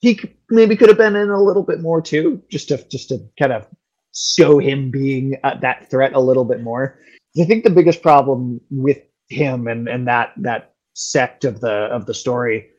he 0.00 0.18
maybe 0.48 0.74
could 0.74 0.88
have 0.88 0.98
been 0.98 1.14
in 1.14 1.30
a 1.30 1.40
little 1.40 1.62
bit 1.62 1.80
more 1.80 2.02
too, 2.02 2.42
just 2.50 2.66
to 2.68 2.84
just 2.88 3.10
to 3.10 3.20
kind 3.38 3.52
of 3.52 3.68
show 4.16 4.58
him 4.58 4.90
being 4.90 5.36
uh, 5.44 5.58
that 5.60 5.88
threat 5.90 6.14
a 6.14 6.20
little 6.20 6.44
bit 6.44 6.60
more. 6.60 6.98
I 7.40 7.44
think 7.44 7.62
the 7.62 7.70
biggest 7.70 8.02
problem 8.02 8.60
with 8.68 8.98
him 9.28 9.68
and 9.68 9.88
and 9.88 10.08
that 10.08 10.32
that 10.38 10.74
sect 10.94 11.44
of 11.44 11.60
the 11.60 11.70
of 11.70 12.06
the 12.06 12.14
story 12.14 12.70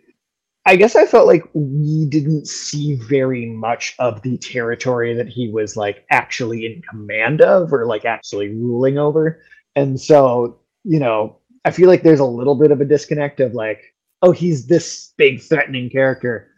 I 0.65 0.75
guess 0.75 0.95
I 0.95 1.05
felt 1.05 1.25
like 1.25 1.43
we 1.53 2.05
didn't 2.05 2.47
see 2.47 2.95
very 2.95 3.47
much 3.47 3.95
of 3.97 4.21
the 4.21 4.37
territory 4.37 5.15
that 5.15 5.27
he 5.27 5.49
was 5.49 5.75
like 5.75 6.05
actually 6.11 6.67
in 6.67 6.83
command 6.83 7.41
of 7.41 7.73
or 7.73 7.87
like 7.87 8.05
actually 8.05 8.49
ruling 8.49 8.99
over. 8.99 9.41
And 9.75 9.99
so, 9.99 10.59
you 10.83 10.99
know, 10.99 11.37
I 11.65 11.71
feel 11.71 11.87
like 11.87 12.03
there's 12.03 12.19
a 12.19 12.25
little 12.25 12.55
bit 12.55 12.71
of 12.71 12.81
a 12.81 12.85
disconnect 12.85 13.39
of 13.39 13.53
like, 13.53 13.93
oh, 14.21 14.31
he's 14.31 14.67
this 14.67 15.13
big 15.17 15.41
threatening 15.41 15.89
character. 15.89 16.49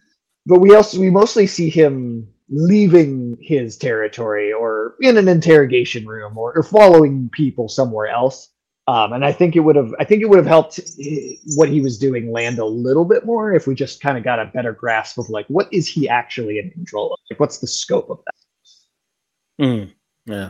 But 0.46 0.60
we 0.60 0.76
also 0.76 1.00
we 1.00 1.10
mostly 1.10 1.48
see 1.48 1.70
him 1.70 2.28
leaving 2.50 3.38
his 3.42 3.78
territory 3.78 4.52
or 4.52 4.96
in 5.02 5.18
an 5.18 5.28
interrogation 5.28 6.06
room 6.06 6.38
or, 6.38 6.54
or 6.58 6.64
following 6.64 7.30
people 7.34 7.70
somewhere 7.70 8.08
else. 8.08 8.50
Um, 8.86 9.14
and 9.14 9.24
I 9.24 9.32
think 9.32 9.56
it 9.56 9.62
would 9.62 9.78
have 9.78 9.94
I 9.98 10.04
think 10.04 10.22
it 10.22 10.30
would 10.30 10.38
have 10.38 10.46
helped 10.46 10.80
what 11.56 11.70
he 11.70 11.80
was 11.80 11.98
doing 11.98 12.32
land 12.32 12.60
a 12.60 12.66
little 12.66 13.06
bit 13.06 13.26
more 13.26 13.54
if 13.54 13.66
we 13.66 13.76
just 13.76 14.02
kind 14.02 14.18
of 14.18 14.26
got 14.26 14.40
a 14.40 14.52
better 14.54 14.74
grasp 14.74 15.18
of 15.18 15.30
like 15.30 15.48
what 15.48 15.70
is 15.72 15.88
he 15.88 16.10
actually 16.10 16.60
in 16.60 16.70
control 16.72 17.14
of? 17.14 17.20
Like 17.32 17.40
what's 17.40 17.60
the 17.60 17.68
scope 17.68 18.10
of 18.10 18.20
that? 18.26 19.66
Mm, 19.66 19.94
yeah. 20.26 20.50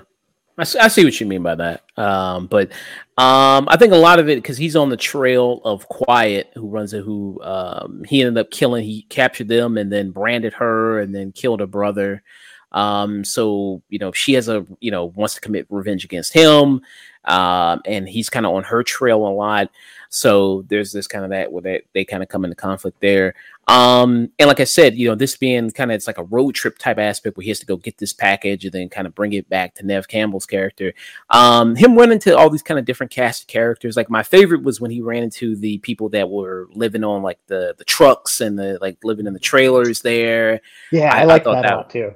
I 0.58 0.62
I 0.62 0.88
see 0.88 1.04
what 1.04 1.20
you 1.20 1.26
mean 1.26 1.44
by 1.44 1.56
that. 1.56 1.84
Um, 1.98 2.48
but 2.48 2.72
um, 3.18 3.68
I 3.70 3.78
think 3.78 3.94
a 3.94 3.98
lot 3.98 4.20
of 4.20 4.30
it 4.30 4.36
because 4.36 4.58
he's 4.58 4.76
on 4.76 4.90
the 4.90 4.98
trail 4.98 5.62
of 5.64 5.88
Quiet, 5.88 6.52
who 6.56 6.68
runs 6.68 6.94
it, 6.94 7.04
who 7.04 7.42
um, 7.44 8.04
he 8.08 8.22
ended 8.22 8.38
up 8.38 8.52
killing. 8.52 8.84
He 8.84 9.04
captured 9.04 9.48
them 9.48 9.78
and 9.78 9.92
then 9.92 10.12
branded 10.12 10.54
her 10.54 11.00
and 11.00 11.14
then 11.14 11.32
killed 11.32 11.60
her 11.60 11.68
brother. 11.68 12.24
Um, 12.72 13.24
so 13.24 13.82
you 13.90 14.00
know 14.00 14.12
she 14.12 14.34
has 14.34 14.50
a 14.50 14.66
you 14.80 14.92
know 14.92 15.06
wants 15.06 15.36
to 15.36 15.42
commit 15.42 15.68
revenge 15.70 16.04
against 16.04 16.34
him 16.34 16.82
um, 17.26 17.82
and 17.86 18.08
he's 18.08 18.30
kind 18.30 18.46
of 18.46 18.54
on 18.54 18.64
her 18.64 18.84
trail 18.84 19.26
a 19.26 19.30
lot. 19.30 19.70
So 20.14 20.64
there's 20.68 20.92
this 20.92 21.08
kind 21.08 21.24
of 21.24 21.32
that 21.32 21.52
where 21.52 21.64
they, 21.64 21.82
they 21.94 22.06
kind 22.06 22.22
of 22.22 22.30
come 22.30 22.46
into 22.46 22.56
conflict 22.56 23.02
there. 23.02 23.34
Um, 23.68 24.30
and 24.38 24.48
like 24.48 24.60
I 24.60 24.66
said, 24.66 24.96
you 24.96 25.08
know, 25.08 25.16
this 25.16 25.36
being 25.36 25.72
kind 25.72 25.90
of 25.90 25.96
it's 25.96 26.06
like 26.06 26.20
a 26.20 26.24
road 26.24 26.54
trip 26.54 26.78
type 26.78 27.00
aspect 27.00 27.36
where 27.36 27.44
he 27.44 27.50
has 27.50 27.60
to 27.60 27.66
go 27.66 27.78
get 27.78 27.98
this 27.98 28.14
package 28.14 28.64
and 28.64 28.74
then 28.74 28.90
kind 28.90 29.08
of 29.08 29.16
bring 29.16 29.34
it 29.34 29.50
back 29.50 29.74
to 29.76 29.86
Neve 29.86 30.08
Campbell's 30.08 30.46
character. 30.46 30.94
Um, 31.32 31.76
him 31.76 31.96
running 31.96 32.14
into 32.14 32.38
all 32.38 32.52
these 32.52 32.62
kind 32.62 32.80
of 32.80 32.86
different 32.86 33.12
cast 33.12 33.44
of 33.44 33.48
characters. 33.48 33.98
Like 33.98 34.10
my 34.10 34.22
favorite 34.22 34.62
was 34.64 34.80
when 34.80 34.92
he 34.92 35.02
ran 35.02 35.24
into 35.24 35.56
the 35.56 35.80
people 35.80 36.10
that 36.10 36.30
were 36.30 36.68
living 36.74 37.04
on 37.04 37.24
like 37.24 37.40
the 37.48 37.74
the 37.78 37.86
trucks 37.86 38.40
and 38.40 38.60
the 38.60 38.78
like 38.82 38.98
living 39.04 39.26
in 39.26 39.34
the 39.34 39.40
trailers 39.40 40.02
there. 40.02 40.62
Yeah, 40.92 41.12
I, 41.12 41.22
I 41.22 41.24
like 41.24 41.46
that, 41.46 41.64
that 41.64 41.90
too 41.90 42.14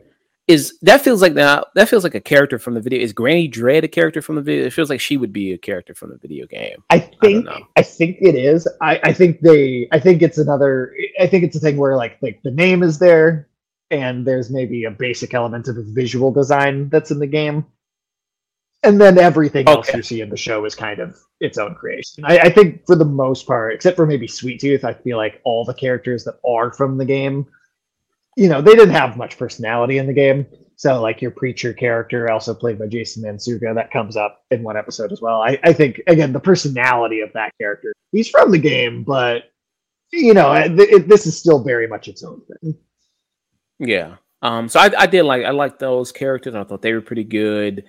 is 0.47 0.77
that 0.81 1.01
feels 1.01 1.21
like 1.21 1.33
now 1.33 1.65
that 1.75 1.89
feels 1.89 2.03
like 2.03 2.15
a 2.15 2.21
character 2.21 2.57
from 2.57 2.73
the 2.73 2.81
video. 2.81 3.01
Is 3.01 3.11
Granny 3.11 3.47
Dread 3.47 3.83
a 3.83 3.87
character 3.87 4.21
from 4.21 4.35
the 4.35 4.41
video? 4.41 4.65
It 4.65 4.73
feels 4.73 4.89
like 4.89 5.01
she 5.01 5.17
would 5.17 5.33
be 5.33 5.51
a 5.51 5.57
character 5.57 5.93
from 5.93 6.09
the 6.09 6.17
video 6.17 6.47
game. 6.47 6.83
I 6.89 6.99
think 6.99 7.47
I, 7.49 7.61
I 7.75 7.81
think 7.81 8.17
it 8.21 8.35
is. 8.35 8.67
I, 8.81 8.99
I 9.03 9.13
think 9.13 9.41
they 9.41 9.87
I 9.91 9.99
think 9.99 10.21
it's 10.21 10.37
another 10.37 10.93
I 11.19 11.27
think 11.27 11.43
it's 11.43 11.57
a 11.57 11.59
thing 11.59 11.77
where 11.77 11.97
like 11.97 12.17
like 12.21 12.41
the 12.43 12.51
name 12.51 12.81
is 12.81 12.97
there. 12.99 13.49
and 13.91 14.25
there's 14.25 14.49
maybe 14.49 14.85
a 14.85 14.91
basic 14.91 15.33
element 15.33 15.67
of 15.67 15.75
the 15.75 15.83
visual 15.83 16.31
design 16.31 16.89
that's 16.89 17.11
in 17.11 17.19
the 17.19 17.27
game. 17.27 17.65
And 18.83 19.01
then 19.01 19.17
everything 19.17 19.67
okay. 19.67 19.75
else 19.75 19.93
you 19.93 20.03
see 20.03 20.21
in 20.21 20.29
the 20.29 20.37
show 20.37 20.63
is 20.63 20.75
kind 20.75 20.99
of 20.99 21.17
its 21.39 21.57
own 21.57 21.73
creation. 21.75 22.23
I, 22.25 22.37
I, 22.37 22.49
think 22.49 22.85
for 22.85 22.95
the 22.95 23.05
most 23.05 23.47
part, 23.47 23.73
except 23.73 23.95
for 23.95 24.05
maybe 24.05 24.27
Sweet 24.27 24.59
Tooth, 24.61 24.85
I 24.85 24.93
feel 24.93 25.17
like 25.17 25.41
all 25.43 25.65
the 25.65 25.73
characters 25.73 26.23
that 26.25 26.35
are 26.45 26.71
from 26.71 26.97
the 26.97 27.05
game, 27.05 27.47
you 28.37 28.47
know, 28.47 28.61
they 28.61 28.75
didn't 28.75 28.93
have 28.93 29.17
much 29.17 29.37
personality 29.37 29.97
in 29.97 30.05
the 30.05 30.13
game. 30.13 30.45
So, 30.75 31.01
like 31.01 31.23
your 31.23 31.31
preacher 31.31 31.73
character, 31.73 32.29
also 32.29 32.53
played 32.53 32.77
by 32.77 32.85
Jason 32.85 33.23
Mantzoukas, 33.23 33.73
that 33.73 33.89
comes 33.89 34.15
up 34.15 34.45
in 34.51 34.61
one 34.61 34.77
episode 34.77 35.11
as 35.11 35.19
well. 35.19 35.41
I, 35.41 35.59
I 35.63 35.73
think 35.73 36.01
again 36.05 36.31
the 36.31 36.39
personality 36.39 37.21
of 37.21 37.33
that 37.33 37.51
character. 37.59 37.93
He's 38.11 38.29
from 38.29 38.51
the 38.51 38.59
game, 38.59 39.03
but 39.03 39.45
you 40.13 40.35
know, 40.35 40.53
it, 40.53 40.79
it, 40.79 41.07
this 41.09 41.25
is 41.25 41.37
still 41.37 41.63
very 41.63 41.87
much 41.87 42.07
its 42.07 42.23
own 42.23 42.41
thing. 42.61 42.77
Yeah. 43.79 44.17
Um. 44.43 44.69
So 44.69 44.79
I, 44.79 44.91
I 44.95 45.07
did 45.07 45.23
like 45.23 45.43
I 45.43 45.49
like 45.49 45.79
those 45.79 46.11
characters. 46.11 46.53
I 46.53 46.63
thought 46.63 46.83
they 46.83 46.93
were 46.93 47.01
pretty 47.01 47.23
good. 47.23 47.85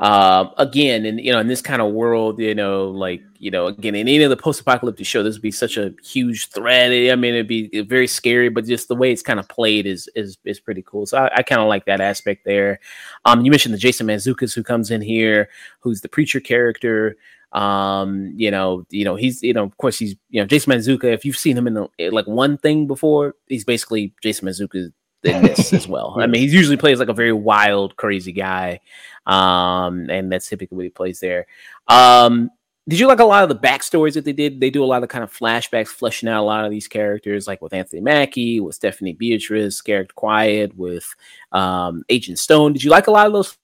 Um, 0.00 0.54
again, 0.56 1.04
and 1.04 1.20
you 1.20 1.30
know, 1.30 1.40
in 1.40 1.46
this 1.46 1.60
kind 1.60 1.82
of 1.82 1.92
world, 1.92 2.38
you 2.38 2.54
know, 2.54 2.88
like 2.88 3.20
you 3.38 3.50
know, 3.50 3.66
again, 3.66 3.94
in 3.94 4.08
any 4.08 4.22
of 4.22 4.30
the 4.30 4.36
post-apocalyptic 4.36 5.04
show, 5.04 5.22
this 5.22 5.34
would 5.34 5.42
be 5.42 5.50
such 5.50 5.76
a 5.76 5.94
huge 6.02 6.48
threat. 6.48 6.90
I 6.90 7.14
mean, 7.16 7.34
it'd 7.34 7.46
be 7.46 7.82
very 7.82 8.06
scary, 8.06 8.48
but 8.48 8.64
just 8.64 8.88
the 8.88 8.96
way 8.96 9.12
it's 9.12 9.20
kind 9.20 9.38
of 9.38 9.46
played 9.48 9.86
is 9.86 10.08
is 10.16 10.38
is 10.46 10.58
pretty 10.58 10.82
cool. 10.86 11.04
So 11.04 11.18
I, 11.18 11.36
I 11.36 11.42
kind 11.42 11.60
of 11.60 11.68
like 11.68 11.84
that 11.84 12.00
aspect 12.00 12.46
there. 12.46 12.80
Um, 13.26 13.44
you 13.44 13.50
mentioned 13.50 13.74
the 13.74 13.78
Jason 13.78 14.06
Mantzoukas 14.06 14.54
who 14.54 14.62
comes 14.62 14.90
in 14.90 15.02
here, 15.02 15.50
who's 15.80 16.00
the 16.00 16.08
preacher 16.08 16.40
character. 16.40 17.16
Um, 17.52 18.32
you 18.36 18.50
know, 18.50 18.86
you 18.88 19.04
know, 19.04 19.16
he's 19.16 19.42
you 19.42 19.52
know, 19.52 19.64
of 19.64 19.76
course, 19.76 19.98
he's 19.98 20.16
you 20.30 20.40
know, 20.40 20.46
Jason 20.46 20.72
Mantzoukas. 20.72 21.12
If 21.12 21.26
you've 21.26 21.36
seen 21.36 21.58
him 21.58 21.66
in 21.66 21.74
the, 21.74 21.88
like 22.10 22.26
one 22.26 22.56
thing 22.56 22.86
before, 22.86 23.34
he's 23.48 23.66
basically 23.66 24.14
Jason 24.22 24.48
Mantzoukas 24.48 24.92
in 25.24 25.42
this 25.42 25.72
as 25.72 25.86
well. 25.86 26.16
I 26.18 26.26
mean, 26.26 26.48
he 26.48 26.54
usually 26.54 26.76
plays 26.76 26.98
like 26.98 27.08
a 27.08 27.14
very 27.14 27.32
wild, 27.32 27.96
crazy 27.96 28.32
guy, 28.32 28.80
um, 29.26 30.08
and 30.10 30.30
that's 30.30 30.48
typically 30.48 30.76
what 30.76 30.84
he 30.84 30.90
plays 30.90 31.20
there. 31.20 31.46
Um, 31.88 32.50
did 32.88 32.98
you 32.98 33.06
like 33.06 33.20
a 33.20 33.24
lot 33.24 33.42
of 33.42 33.48
the 33.48 33.68
backstories 33.68 34.14
that 34.14 34.24
they 34.24 34.32
did? 34.32 34.60
They 34.60 34.70
do 34.70 34.82
a 34.82 34.86
lot 34.86 35.02
of 35.02 35.08
kind 35.08 35.22
of 35.22 35.32
flashbacks, 35.32 35.88
fleshing 35.88 36.28
out 36.28 36.42
a 36.42 36.44
lot 36.44 36.64
of 36.64 36.70
these 36.70 36.88
characters, 36.88 37.46
like 37.46 37.62
with 37.62 37.72
Anthony 37.72 38.02
Mackie, 38.02 38.58
with 38.58 38.74
Stephanie 38.74 39.12
Beatrice, 39.12 39.80
Garrett 39.80 40.14
Quiet, 40.14 40.76
with 40.76 41.14
um, 41.52 42.02
Agent 42.08 42.38
Stone. 42.38 42.72
Did 42.72 42.82
you 42.82 42.90
like 42.90 43.06
a 43.06 43.12
lot 43.12 43.26
of 43.26 43.32
those? 43.32 43.56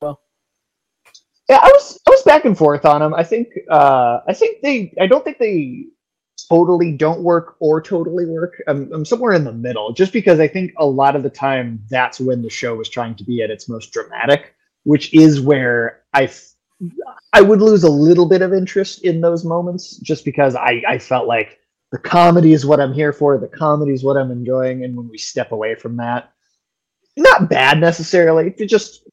Well, 0.00 0.20
yeah, 1.50 1.58
I 1.62 1.68
was 1.68 2.00
I 2.06 2.10
was 2.10 2.22
back 2.22 2.44
and 2.44 2.56
forth 2.56 2.86
on 2.86 3.00
them. 3.00 3.12
I 3.12 3.24
think 3.24 3.48
uh, 3.70 4.20
I 4.26 4.32
think 4.32 4.62
they 4.62 4.94
I 5.00 5.06
don't 5.06 5.24
think 5.24 5.38
they 5.38 5.86
totally 6.48 6.92
don't 6.92 7.22
work 7.22 7.56
or 7.60 7.80
totally 7.80 8.26
work. 8.26 8.62
I'm, 8.66 8.92
I'm 8.92 9.04
somewhere 9.04 9.32
in 9.32 9.44
the 9.44 9.52
middle, 9.52 9.92
just 9.92 10.12
because 10.12 10.40
I 10.40 10.48
think 10.48 10.72
a 10.78 10.86
lot 10.86 11.16
of 11.16 11.22
the 11.22 11.30
time 11.30 11.82
that's 11.90 12.20
when 12.20 12.42
the 12.42 12.50
show 12.50 12.74
was 12.74 12.88
trying 12.88 13.14
to 13.16 13.24
be 13.24 13.42
at 13.42 13.50
its 13.50 13.68
most 13.68 13.92
dramatic, 13.92 14.54
which 14.84 15.12
is 15.14 15.40
where 15.40 16.02
I 16.12 16.30
I 17.32 17.40
would 17.40 17.60
lose 17.62 17.84
a 17.84 17.90
little 17.90 18.26
bit 18.26 18.42
of 18.42 18.52
interest 18.52 19.02
in 19.02 19.20
those 19.20 19.44
moments, 19.44 19.96
just 19.98 20.24
because 20.24 20.54
I 20.54 20.82
I 20.86 20.98
felt 20.98 21.26
like 21.26 21.58
the 21.92 21.98
comedy 21.98 22.52
is 22.52 22.66
what 22.66 22.80
I'm 22.80 22.92
here 22.92 23.12
for, 23.12 23.38
the 23.38 23.48
comedy 23.48 23.92
is 23.92 24.04
what 24.04 24.16
I'm 24.16 24.30
enjoying, 24.30 24.84
and 24.84 24.96
when 24.96 25.08
we 25.08 25.18
step 25.18 25.52
away 25.52 25.74
from 25.74 25.96
that, 25.96 26.32
not 27.16 27.48
bad 27.48 27.80
necessarily, 27.80 28.54
just 28.66 29.05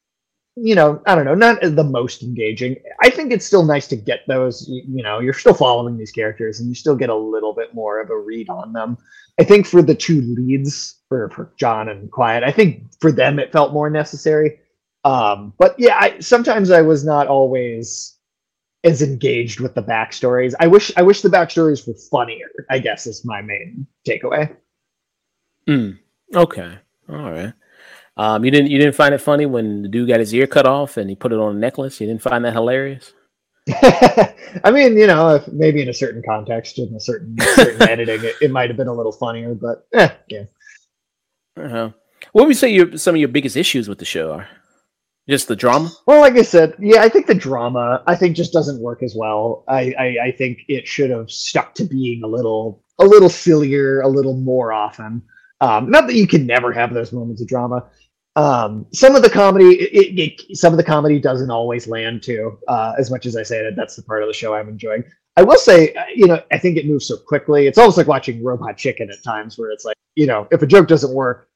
you 0.56 0.76
know, 0.76 1.02
I 1.06 1.16
don't 1.16 1.26
know, 1.26 1.34
not 1.34 1.62
the 1.62 1.84
most 1.84 2.22
engaging. 2.22 2.76
I 3.02 3.10
think 3.10 3.32
it's 3.32 3.46
still 3.46 3.66
nice 3.66 3.88
to 3.88 3.96
get 3.96 4.22
those. 4.28 4.68
You, 4.68 4.84
you, 4.88 5.04
know, 5.04 5.20
you're 5.20 5.34
still 5.34 5.54
following 5.54 5.98
these 5.98 6.12
characters, 6.12 6.60
and 6.60 6.70
you 6.70 6.76
still 6.76 6.96
get 6.96 7.10
a 7.10 7.16
little 7.16 7.54
bit 7.54 7.74
more 7.74 8.00
of 8.00 8.10
a 8.10 8.18
read 8.18 8.50
on 8.50 8.74
them. 8.74 8.98
I 9.40 9.44
think 9.44 9.66
for 9.66 9.82
the 9.82 9.96
two 9.96 10.22
leads, 10.22 11.02
for, 11.10 11.30
for 11.30 11.52
John 11.58 11.90
and 11.90 12.12
Quiet, 12.12 12.44
I 12.44 12.52
think 12.52 12.84
for 13.00 13.12
them 13.12 13.40
it 13.40 13.52
felt 13.52 13.74
more 13.74 13.90
necessary. 13.90 14.60
Um, 15.06 15.54
but 15.58 15.76
yeah, 15.80 15.98
I, 16.00 16.20
sometimes 16.20 16.70
I 16.70 16.82
was 16.82 17.04
not 17.04 17.28
always 17.28 18.16
as 18.84 19.02
engaged 19.02 19.60
with 19.60 19.74
the 19.74 19.84
backstories. 19.84 20.54
I 20.60 20.68
wish 20.68 20.92
I 20.96 21.02
wish 21.02 21.22
the 21.22 21.30
backstories 21.30 21.88
were 21.88 21.96
funnier. 22.12 22.48
I 22.70 22.80
guess 22.80 23.08
is 23.08 23.26
my 23.26 23.42
main 23.42 23.88
takeaway. 24.08 24.56
Mm, 25.68 25.98
okay, 26.36 26.78
all 27.10 27.32
right. 27.32 27.54
Um, 28.16 28.46
you 28.46 28.52
didn't 28.52 28.70
you 28.70 28.78
didn't 28.78 28.96
find 28.96 29.14
it 29.14 29.22
funny 29.22 29.46
when 29.46 29.82
the 29.82 29.88
dude 29.90 30.08
got 30.08 30.20
his 30.20 30.34
ear 30.34 30.46
cut 30.46 30.68
off 30.68 30.98
and 30.98 31.10
he 31.10 31.16
put 31.16 31.34
it 31.34 31.40
on 31.40 31.56
a 31.56 31.60
necklace? 31.60 32.00
You 32.00 32.08
didn't 32.08 32.22
find 32.22 32.46
that 32.46 32.54
hilarious? 32.54 33.14
I 34.64 34.72
mean, 34.72 34.98
you 34.98 35.08
know, 35.08 35.36
if 35.36 35.48
maybe 35.48 35.82
in 35.82 35.90
a 35.90 35.94
certain 35.94 36.22
context, 36.28 36.78
in 36.78 36.94
a 36.96 37.00
certain, 37.00 37.36
certain 37.40 37.82
editing, 37.90 38.24
it, 38.24 38.36
it 38.42 38.52
might 38.52 38.70
have 38.70 38.78
been 38.78 38.88
a 38.88 38.94
little 38.94 39.14
funnier, 39.14 39.56
but 39.56 39.88
eh, 39.94 40.10
yeah. 40.28 40.44
Uh-huh. 41.58 41.92
What 42.34 42.46
would 42.46 42.50
you 42.50 42.60
say 42.60 42.70
your 42.70 42.98
some 42.98 43.16
of 43.16 43.20
your 43.20 43.30
biggest 43.30 43.56
issues 43.56 43.88
with 43.88 44.00
the 44.00 44.06
show 44.06 44.34
are? 44.34 44.48
Just 45.30 45.48
the 45.48 45.56
drama? 45.56 45.90
Well, 46.06 46.20
like 46.20 46.36
I 46.36 46.42
said, 46.42 46.76
yeah, 46.80 47.02
I 47.02 47.08
think 47.08 47.28
the 47.28 47.34
drama 47.34 48.04
I 48.08 48.16
think 48.16 48.36
just 48.36 48.52
doesn't 48.52 48.82
work 48.82 49.02
as 49.02 49.16
well. 49.16 49.64
I, 49.70 49.94
I, 49.98 50.18
I 50.26 50.32
think 50.32 50.60
it 50.68 50.86
should 50.86 51.12
have 51.12 51.32
stuck 51.32 51.74
to 51.76 51.86
being 51.86 52.24
a 52.24 52.28
little 52.28 52.84
a 53.00 53.06
little 53.06 53.30
sillier, 53.30 54.02
a 54.02 54.08
little 54.08 54.36
more 54.36 54.74
often. 54.74 55.24
Um, 55.62 55.90
not 55.90 56.08
that 56.08 56.16
you 56.16 56.28
can 56.28 56.46
never 56.46 56.74
have 56.74 56.94
those 56.94 57.14
moments 57.14 57.42
of 57.42 57.48
drama, 57.48 57.86
um, 58.36 58.88
some 58.92 59.16
of 59.16 59.22
the 59.22 59.30
comedy, 59.30 59.76
it, 59.76 60.20
it, 60.50 60.58
some 60.58 60.74
of 60.74 60.78
the 60.78 60.84
comedy 60.84 61.20
doesn't 61.20 61.52
always 61.52 61.88
land 61.88 62.24
too. 62.24 62.58
Uh, 62.68 62.94
as 62.98 63.12
much 63.12 63.26
as 63.26 63.36
I 63.36 63.44
say 63.44 63.64
that, 63.64 63.76
that's 63.76 63.96
the 63.96 64.04
part 64.04 64.24
of 64.24 64.28
the 64.28 64.34
show 64.34 64.56
I'm 64.56 64.70
enjoying. 64.70 65.04
I 65.36 65.44
will 65.44 65.58
say, 65.58 65.94
uh, 65.94 66.06
you 66.16 66.28
know, 66.28 66.42
I 66.52 66.58
think 66.58 66.78
it 66.78 66.88
moves 66.88 67.08
so 67.08 67.18
quickly. 67.18 67.68
It's 67.68 67.78
almost 67.78 67.98
like 67.98 68.08
watching 68.08 68.44
Robot 68.44 68.78
Chicken 68.78 69.10
at 69.10 69.24
times, 69.24 69.58
where 69.58 69.72
it's 69.72 69.86
like, 69.86 69.98
you 70.16 70.26
know, 70.26 70.48
if 70.52 70.62
a 70.62 70.68
joke 70.68 70.88
doesn't 70.88 71.14
work, 71.14 71.50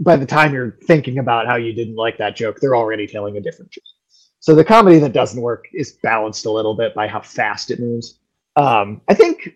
by 0.00 0.16
the 0.16 0.26
time 0.26 0.52
you're 0.52 0.78
thinking 0.84 1.18
about 1.18 1.46
how 1.46 1.56
you 1.56 1.72
didn't 1.72 1.96
like 1.96 2.18
that 2.18 2.36
joke, 2.36 2.58
they're 2.60 2.76
already 2.76 3.06
telling 3.06 3.36
a 3.36 3.40
different 3.40 3.70
joke. 3.70 3.84
So 4.40 4.54
the 4.54 4.64
comedy 4.64 4.98
that 5.00 5.12
doesn't 5.12 5.40
work 5.40 5.66
is 5.72 5.98
balanced 6.02 6.46
a 6.46 6.50
little 6.50 6.74
bit 6.74 6.94
by 6.94 7.08
how 7.08 7.20
fast 7.20 7.70
it 7.70 7.80
moves. 7.80 8.20
Um, 8.56 9.00
I 9.08 9.14
think. 9.14 9.54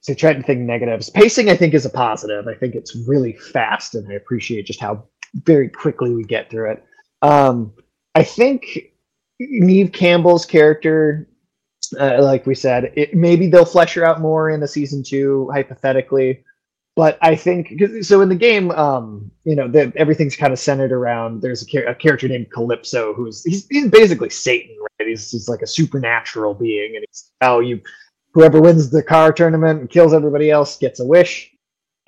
So 0.00 0.14
trying 0.14 0.36
to 0.36 0.42
think 0.42 0.60
negatives. 0.60 1.10
Pacing, 1.10 1.50
I 1.50 1.56
think, 1.56 1.74
is 1.74 1.84
a 1.84 1.90
positive. 1.90 2.46
I 2.46 2.54
think 2.54 2.74
it's 2.74 2.96
really 3.06 3.34
fast, 3.34 3.94
and 3.94 4.10
I 4.10 4.14
appreciate 4.14 4.66
just 4.66 4.80
how 4.80 5.04
very 5.34 5.68
quickly 5.68 6.14
we 6.14 6.24
get 6.24 6.50
through 6.50 6.72
it. 6.72 6.84
Um, 7.22 7.72
I 8.14 8.24
think 8.24 8.92
Neve 9.40 9.92
Campbell's 9.92 10.46
character, 10.46 11.28
uh, 11.98 12.22
like 12.22 12.46
we 12.46 12.54
said, 12.54 12.92
it, 12.96 13.14
maybe 13.14 13.48
they'll 13.48 13.64
flesh 13.64 13.94
her 13.94 14.04
out 14.04 14.20
more 14.20 14.50
in 14.50 14.62
a 14.62 14.68
season 14.68 15.02
two, 15.02 15.48
hypothetically. 15.52 16.44
But 16.96 17.16
I 17.22 17.36
think 17.36 17.80
so. 18.02 18.22
In 18.22 18.28
the 18.28 18.34
game, 18.34 18.72
um, 18.72 19.30
you 19.44 19.54
know, 19.54 19.68
the, 19.68 19.92
everything's 19.94 20.34
kind 20.34 20.52
of 20.52 20.58
centered 20.58 20.90
around. 20.90 21.42
There's 21.42 21.62
a, 21.62 21.84
a, 21.84 21.94
character 21.94 22.26
named 22.26 22.50
Calypso 22.50 23.14
who's 23.14 23.44
he's, 23.44 23.68
he's 23.68 23.88
basically 23.88 24.30
Satan, 24.30 24.76
right? 24.80 25.06
He's, 25.08 25.30
he's 25.30 25.48
like 25.48 25.62
a 25.62 25.66
supernatural 25.66 26.54
being, 26.54 26.96
and 26.96 27.04
he's 27.08 27.30
how 27.40 27.60
you 27.60 27.80
whoever 28.34 28.60
wins 28.60 28.90
the 28.90 29.02
car 29.02 29.32
tournament 29.32 29.80
and 29.80 29.90
kills 29.90 30.12
everybody 30.12 30.50
else 30.50 30.76
gets 30.76 30.98
a 30.98 31.04
wish. 31.04 31.52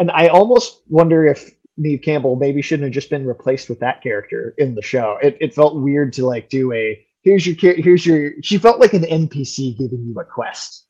And 0.01 0.11
I 0.11 0.27
almost 0.27 0.83
wonder 0.89 1.25
if 1.25 1.53
Neve 1.81 2.03
Campbell 2.03 2.37
maybe 2.37 2.61
shouldn't 2.61 2.85
have 2.85 2.93
just 2.93 3.11
been 3.11 3.27
replaced 3.27 3.69
with 3.69 3.81
that 3.81 4.03
character 4.03 4.55
in 4.59 4.75
the 4.75 4.83
show. 4.83 5.19
It, 5.23 5.39
it 5.41 5.55
felt 5.55 5.81
weird 5.81 6.13
to 6.15 6.27
like 6.27 6.51
do 6.51 6.73
a 6.73 7.05
here's 7.23 7.47
your 7.47 7.75
here's 7.75 8.05
your. 8.05 8.33
She 8.43 8.59
felt 8.59 8.81
like 8.81 8.93
an 8.93 9.03
NPC 9.03 9.79
giving 9.79 10.05
you 10.05 10.21
a 10.21 10.25
quest 10.25 10.87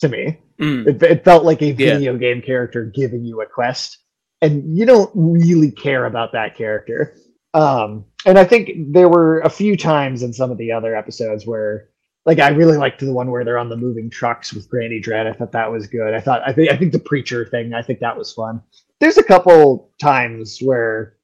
to 0.00 0.08
me. 0.08 0.40
Mm. 0.58 0.86
It, 0.86 1.02
it, 1.02 1.24
felt 1.24 1.44
like 1.44 1.60
a 1.62 1.72
video 1.72 2.12
yeah. 2.12 2.18
game 2.18 2.42
character 2.42 2.84
giving 2.84 3.24
you 3.24 3.42
a 3.42 3.46
quest, 3.46 3.98
and 4.40 4.76
you 4.76 4.86
don't 4.86 5.10
really 5.14 5.70
care 5.70 6.06
about 6.06 6.32
that 6.32 6.56
character. 6.56 7.16
Um, 7.54 8.06
and 8.24 8.38
I 8.38 8.44
think 8.44 8.70
there 8.92 9.10
were 9.10 9.40
a 9.40 9.50
few 9.50 9.76
times 9.76 10.22
in 10.22 10.32
some 10.32 10.50
of 10.50 10.56
the 10.56 10.72
other 10.72 10.96
episodes 10.96 11.46
where 11.46 11.90
like 12.24 12.38
I 12.38 12.48
really 12.50 12.78
liked 12.78 13.00
the 13.00 13.12
one 13.12 13.30
where 13.30 13.44
they're 13.44 13.58
on 13.58 13.68
the 13.68 13.76
moving 13.76 14.08
trucks 14.08 14.54
with 14.54 14.70
Granny 14.70 15.00
Dread. 15.00 15.26
I 15.26 15.32
thought 15.32 15.52
that 15.52 15.70
was 15.70 15.86
good. 15.88 16.14
I 16.14 16.20
thought 16.20 16.40
I 16.46 16.54
think 16.54 16.70
I 16.70 16.76
think 16.76 16.92
the 16.92 16.98
preacher 16.98 17.44
thing. 17.44 17.74
I 17.74 17.82
think 17.82 18.00
that 18.00 18.16
was 18.16 18.32
fun 18.32 18.62
there's 19.02 19.18
a 19.18 19.22
couple 19.24 19.90
times 20.00 20.60
where 20.60 21.16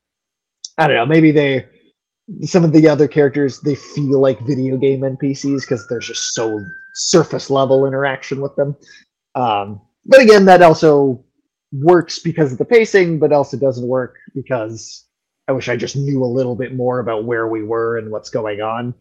I 0.78 0.88
don't 0.88 0.96
know, 0.96 1.06
maybe 1.06 1.30
they 1.30 1.64
some 2.42 2.64
of 2.64 2.72
the 2.72 2.88
other 2.88 3.06
characters 3.06 3.60
they 3.60 3.76
feel 3.76 4.20
like 4.20 4.40
video 4.40 4.76
game 4.76 5.02
NPCs 5.02 5.60
because 5.60 5.86
there's 5.86 6.08
just 6.08 6.34
so 6.34 6.60
surface 6.96 7.48
level 7.50 7.86
interaction 7.86 8.40
with 8.40 8.54
them. 8.56 8.76
Um, 9.36 9.80
but 10.04 10.20
again, 10.20 10.44
that 10.46 10.60
also 10.60 11.24
works 11.70 12.18
because 12.18 12.50
of 12.50 12.58
the 12.58 12.64
pacing, 12.64 13.20
but 13.20 13.32
also 13.32 13.56
doesn't 13.56 13.86
work 13.86 14.16
because 14.34 15.06
I 15.46 15.52
wish 15.52 15.68
I 15.68 15.76
just 15.76 15.94
knew 15.94 16.24
a 16.24 16.26
little 16.26 16.56
bit 16.56 16.74
more 16.74 16.98
about 16.98 17.26
where 17.26 17.46
we 17.46 17.62
were 17.62 17.98
and 17.98 18.10
what's 18.10 18.28
going 18.28 18.60
on. 18.60 18.92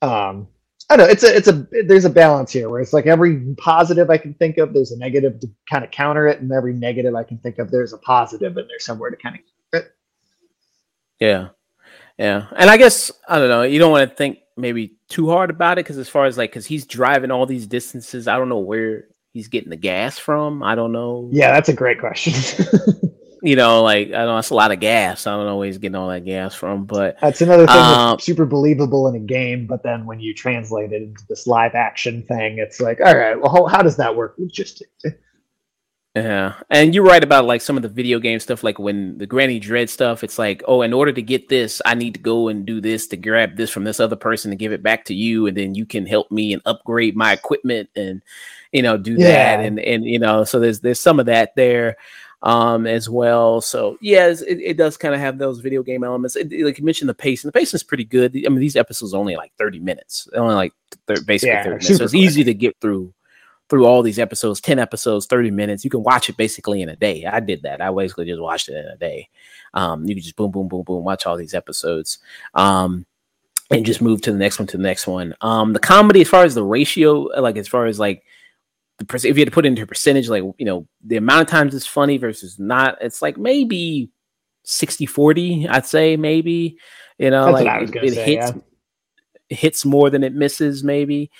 Um, 0.00 0.48
I 0.92 0.96
know 0.96 1.04
it's 1.04 1.24
a 1.24 1.34
it's 1.34 1.48
a 1.48 1.66
there's 1.86 2.04
a 2.04 2.10
balance 2.10 2.52
here 2.52 2.68
where 2.68 2.80
it's 2.80 2.92
like 2.92 3.06
every 3.06 3.54
positive 3.56 4.10
I 4.10 4.18
can 4.18 4.34
think 4.34 4.58
of, 4.58 4.74
there's 4.74 4.92
a 4.92 4.98
negative 4.98 5.40
to 5.40 5.48
kind 5.70 5.84
of 5.84 5.90
counter 5.90 6.28
it, 6.28 6.40
and 6.40 6.52
every 6.52 6.74
negative 6.74 7.14
I 7.14 7.24
can 7.24 7.38
think 7.38 7.58
of, 7.58 7.70
there's 7.70 7.94
a 7.94 7.98
positive 7.98 8.58
and 8.58 8.68
there's 8.68 8.84
somewhere 8.84 9.08
to 9.08 9.16
kind 9.16 9.36
of 9.36 9.40
counter 9.72 9.86
it. 9.86 9.96
Yeah, 11.18 11.48
yeah, 12.18 12.46
and 12.54 12.68
I 12.68 12.76
guess 12.76 13.10
I 13.26 13.38
don't 13.38 13.48
know. 13.48 13.62
You 13.62 13.78
don't 13.78 13.90
want 13.90 14.10
to 14.10 14.14
think 14.14 14.40
maybe 14.58 14.96
too 15.08 15.30
hard 15.30 15.48
about 15.48 15.78
it 15.78 15.84
because 15.86 15.96
as 15.96 16.10
far 16.10 16.26
as 16.26 16.36
like 16.36 16.50
because 16.50 16.66
he's 16.66 16.84
driving 16.84 17.30
all 17.30 17.46
these 17.46 17.66
distances, 17.66 18.28
I 18.28 18.36
don't 18.36 18.50
know 18.50 18.58
where 18.58 19.06
he's 19.32 19.48
getting 19.48 19.70
the 19.70 19.76
gas 19.76 20.18
from. 20.18 20.62
I 20.62 20.74
don't 20.74 20.92
know. 20.92 21.30
Yeah, 21.32 21.52
that's 21.52 21.70
a 21.70 21.74
great 21.74 22.00
question. 22.00 22.34
you 23.42 23.56
know, 23.56 23.82
like 23.82 24.08
I 24.08 24.10
don't 24.10 24.26
know 24.26 24.34
that's 24.36 24.50
a 24.50 24.54
lot 24.54 24.70
of 24.70 24.78
gas. 24.78 25.26
I 25.26 25.32
don't 25.36 25.46
know 25.46 25.56
where 25.56 25.66
he's 25.66 25.78
getting 25.78 25.96
all 25.96 26.08
that 26.08 26.24
gas 26.24 26.54
from, 26.54 26.84
but 26.84 27.18
that's 27.20 27.40
another 27.40 27.66
thing 27.66 27.76
um, 27.76 28.10
that's 28.10 28.24
super 28.24 28.46
believable 28.46 29.08
in 29.08 29.16
a 29.16 29.20
game. 29.20 29.66
But 29.66 29.82
then 29.82 30.06
when 30.06 30.20
you 30.20 30.32
translate 30.32 30.92
it 30.92 31.02
into 31.02 31.26
this 31.28 31.48
live 31.48 31.74
action 31.74 32.22
thing, 32.22 32.58
it's 32.58 32.80
like, 32.80 33.00
all 33.00 33.16
right, 33.16 33.38
well, 33.38 33.50
how, 33.50 33.66
how 33.66 33.82
does 33.82 33.96
that 33.96 34.14
work? 34.14 34.36
Just 34.46 34.84
yeah, 36.14 36.54
and 36.70 36.94
you're 36.94 37.04
right 37.04 37.24
about 37.24 37.46
like 37.46 37.62
some 37.62 37.76
of 37.76 37.82
the 37.82 37.88
video 37.88 38.20
game 38.20 38.38
stuff, 38.38 38.62
like 38.62 38.78
when 38.78 39.18
the 39.18 39.26
Granny 39.26 39.58
Dread 39.58 39.90
stuff. 39.90 40.22
It's 40.22 40.38
like, 40.38 40.62
oh, 40.68 40.82
in 40.82 40.92
order 40.92 41.12
to 41.12 41.22
get 41.22 41.48
this, 41.48 41.82
I 41.84 41.94
need 41.94 42.14
to 42.14 42.20
go 42.20 42.46
and 42.46 42.64
do 42.64 42.80
this 42.80 43.08
to 43.08 43.16
grab 43.16 43.56
this 43.56 43.70
from 43.70 43.82
this 43.82 43.98
other 43.98 44.16
person 44.16 44.52
and 44.52 44.58
give 44.58 44.72
it 44.72 44.84
back 44.84 45.04
to 45.06 45.14
you, 45.14 45.48
and 45.48 45.56
then 45.56 45.74
you 45.74 45.84
can 45.84 46.06
help 46.06 46.30
me 46.30 46.52
and 46.52 46.62
upgrade 46.64 47.16
my 47.16 47.32
equipment 47.32 47.90
and 47.96 48.22
you 48.70 48.82
know 48.82 48.96
do 48.96 49.14
yeah. 49.14 49.56
that, 49.56 49.64
and 49.64 49.80
and 49.80 50.04
you 50.04 50.20
know, 50.20 50.44
so 50.44 50.60
there's 50.60 50.78
there's 50.78 51.00
some 51.00 51.18
of 51.18 51.26
that 51.26 51.56
there 51.56 51.96
um 52.42 52.86
as 52.86 53.08
well. 53.08 53.60
So 53.60 53.96
yes, 54.00 54.42
it, 54.42 54.58
it 54.60 54.76
does 54.76 54.96
kind 54.96 55.14
of 55.14 55.20
have 55.20 55.38
those 55.38 55.60
video 55.60 55.82
game 55.82 56.04
elements. 56.04 56.36
It, 56.36 56.52
like 56.64 56.78
you 56.78 56.84
mentioned, 56.84 57.08
the 57.08 57.14
pace 57.14 57.44
and 57.44 57.48
the 57.48 57.58
pace 57.58 57.72
is 57.74 57.82
pretty 57.82 58.04
good. 58.04 58.36
I 58.36 58.48
mean, 58.48 58.60
these 58.60 58.76
episodes 58.76 59.14
are 59.14 59.18
only 59.18 59.36
like 59.36 59.52
30 59.58 59.80
minutes, 59.80 60.28
only 60.34 60.54
like 60.54 60.72
th- 61.06 61.24
basically 61.26 61.50
yeah, 61.50 61.64
30 61.64 61.70
minutes, 61.70 61.98
so 61.98 62.04
it's 62.04 62.12
quick. 62.12 62.22
easy 62.22 62.44
to 62.44 62.54
get 62.54 62.76
through 62.80 63.14
through 63.68 63.86
all 63.86 64.02
these 64.02 64.18
episodes 64.18 64.60
10 64.60 64.78
episodes 64.78 65.24
30 65.24 65.50
minutes 65.50 65.82
you 65.82 65.88
can 65.88 66.02
watch 66.02 66.28
it 66.28 66.36
basically 66.36 66.82
in 66.82 66.90
a 66.90 66.96
day 66.96 67.24
i 67.24 67.40
did 67.40 67.62
that 67.62 67.80
i 67.80 67.90
basically 67.90 68.26
just 68.26 68.40
watched 68.40 68.68
it 68.68 68.76
in 68.76 68.84
a 68.84 68.96
day 68.98 69.26
um, 69.72 70.04
you 70.04 70.14
can 70.14 70.22
just 70.22 70.36
boom 70.36 70.50
boom 70.50 70.68
boom 70.68 70.82
boom 70.82 71.04
watch 71.04 71.24
all 71.24 71.38
these 71.38 71.54
episodes 71.54 72.18
um, 72.52 73.06
and 73.70 73.86
just 73.86 74.02
move 74.02 74.20
to 74.20 74.30
the 74.30 74.36
next 74.36 74.58
one 74.58 74.66
to 74.66 74.76
the 74.76 74.82
next 74.82 75.06
one 75.06 75.34
um, 75.40 75.72
the 75.72 75.78
comedy 75.78 76.20
as 76.20 76.28
far 76.28 76.44
as 76.44 76.54
the 76.54 76.62
ratio 76.62 77.20
like 77.40 77.56
as 77.56 77.66
far 77.66 77.86
as 77.86 77.98
like 77.98 78.22
the 78.98 79.16
if 79.16 79.36
you 79.36 79.40
had 79.40 79.48
to 79.48 79.50
put 79.50 79.64
it 79.64 79.68
into 79.68 79.82
a 79.82 79.86
percentage 79.86 80.28
like 80.28 80.44
you 80.58 80.66
know 80.66 80.86
the 81.04 81.16
amount 81.16 81.42
of 81.42 81.48
times 81.48 81.74
it's 81.74 81.86
funny 81.86 82.18
versus 82.18 82.58
not 82.58 82.96
it's 83.00 83.22
like 83.22 83.36
maybe 83.36 84.10
60 84.64 85.06
40 85.06 85.68
i'd 85.68 85.86
say 85.86 86.16
maybe 86.16 86.76
you 87.18 87.30
know 87.30 87.52
That's 87.52 87.64
like 87.64 87.96
it, 87.96 88.04
it 88.04 88.14
say, 88.14 88.36
hits 88.36 88.52
yeah. 88.54 89.56
hits 89.56 89.84
more 89.84 90.10
than 90.10 90.22
it 90.22 90.34
misses 90.34 90.84
maybe 90.84 91.30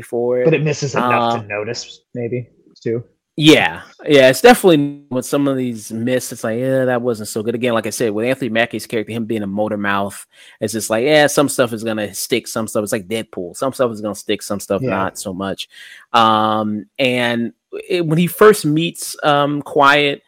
for 0.00 0.40
it. 0.40 0.44
But 0.44 0.54
it 0.54 0.62
misses 0.62 0.94
enough 0.94 1.34
uh, 1.34 1.42
to 1.42 1.46
notice, 1.48 2.02
maybe 2.14 2.48
too. 2.80 3.02
Yeah, 3.42 3.80
yeah, 4.04 4.28
it's 4.28 4.42
definitely 4.42 5.02
when 5.08 5.22
some 5.22 5.48
of 5.48 5.56
these 5.56 5.90
myths, 5.90 6.30
it's 6.30 6.44
like, 6.44 6.58
yeah, 6.58 6.84
that 6.84 7.00
wasn't 7.00 7.30
so 7.30 7.42
good. 7.42 7.54
Again, 7.54 7.72
like 7.72 7.86
I 7.86 7.90
said, 7.90 8.10
with 8.10 8.26
Anthony 8.26 8.50
Mackie's 8.50 8.86
character, 8.86 9.14
him 9.14 9.24
being 9.24 9.42
a 9.42 9.46
motor 9.46 9.78
mouth, 9.78 10.26
it's 10.60 10.74
just 10.74 10.90
like, 10.90 11.04
yeah, 11.04 11.26
some 11.26 11.48
stuff 11.48 11.72
is 11.72 11.82
gonna 11.82 12.12
stick, 12.12 12.46
some 12.46 12.68
stuff 12.68 12.82
it's 12.82 12.92
like 12.92 13.08
Deadpool, 13.08 13.56
some 13.56 13.72
stuff 13.72 13.90
is 13.92 14.02
gonna 14.02 14.14
stick, 14.14 14.42
some 14.42 14.60
stuff 14.60 14.82
yeah. 14.82 14.90
not 14.90 15.18
so 15.18 15.32
much. 15.32 15.70
Um, 16.12 16.84
and 16.98 17.54
it, 17.88 18.04
when 18.04 18.18
he 18.18 18.26
first 18.26 18.66
meets 18.66 19.16
um 19.22 19.62
Quiet, 19.62 20.22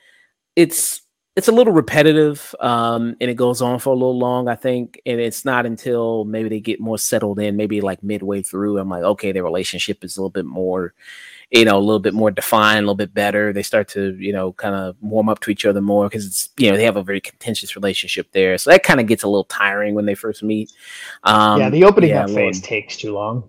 it's 0.56 1.02
it's 1.36 1.48
a 1.48 1.52
little 1.52 1.72
repetitive 1.72 2.54
um, 2.60 3.16
and 3.20 3.30
it 3.30 3.36
goes 3.36 3.62
on 3.62 3.78
for 3.78 3.90
a 3.90 3.96
little 3.96 4.18
long 4.18 4.48
i 4.48 4.54
think 4.54 5.00
and 5.06 5.18
it's 5.18 5.46
not 5.46 5.64
until 5.64 6.24
maybe 6.24 6.50
they 6.50 6.60
get 6.60 6.78
more 6.78 6.98
settled 6.98 7.38
in 7.38 7.56
maybe 7.56 7.80
like 7.80 8.02
midway 8.02 8.42
through 8.42 8.78
i'm 8.78 8.90
like 8.90 9.02
okay 9.02 9.32
their 9.32 9.42
relationship 9.42 10.04
is 10.04 10.16
a 10.16 10.20
little 10.20 10.30
bit 10.30 10.44
more 10.44 10.92
you 11.52 11.64
know 11.64 11.76
a 11.76 11.80
little 11.80 12.00
bit 12.00 12.14
more 12.14 12.30
defined 12.30 12.78
a 12.78 12.82
little 12.82 12.94
bit 12.94 13.14
better 13.14 13.52
they 13.52 13.62
start 13.62 13.86
to 13.86 14.16
you 14.18 14.32
know 14.32 14.52
kind 14.54 14.74
of 14.74 14.96
warm 15.00 15.28
up 15.28 15.38
to 15.38 15.50
each 15.50 15.64
other 15.64 15.80
more 15.80 16.08
because 16.08 16.26
it's 16.26 16.48
you 16.58 16.70
know 16.70 16.76
they 16.76 16.84
have 16.84 16.96
a 16.96 17.02
very 17.02 17.20
contentious 17.20 17.76
relationship 17.76 18.26
there 18.32 18.58
so 18.58 18.70
that 18.70 18.82
kind 18.82 18.98
of 18.98 19.06
gets 19.06 19.22
a 19.22 19.28
little 19.28 19.44
tiring 19.44 19.94
when 19.94 20.06
they 20.06 20.14
first 20.14 20.42
meet 20.42 20.72
um, 21.24 21.60
yeah 21.60 21.70
the 21.70 21.84
opening 21.84 22.10
yeah, 22.10 22.26
phase 22.26 22.60
takes 22.60 22.96
too 22.96 23.12
long 23.12 23.44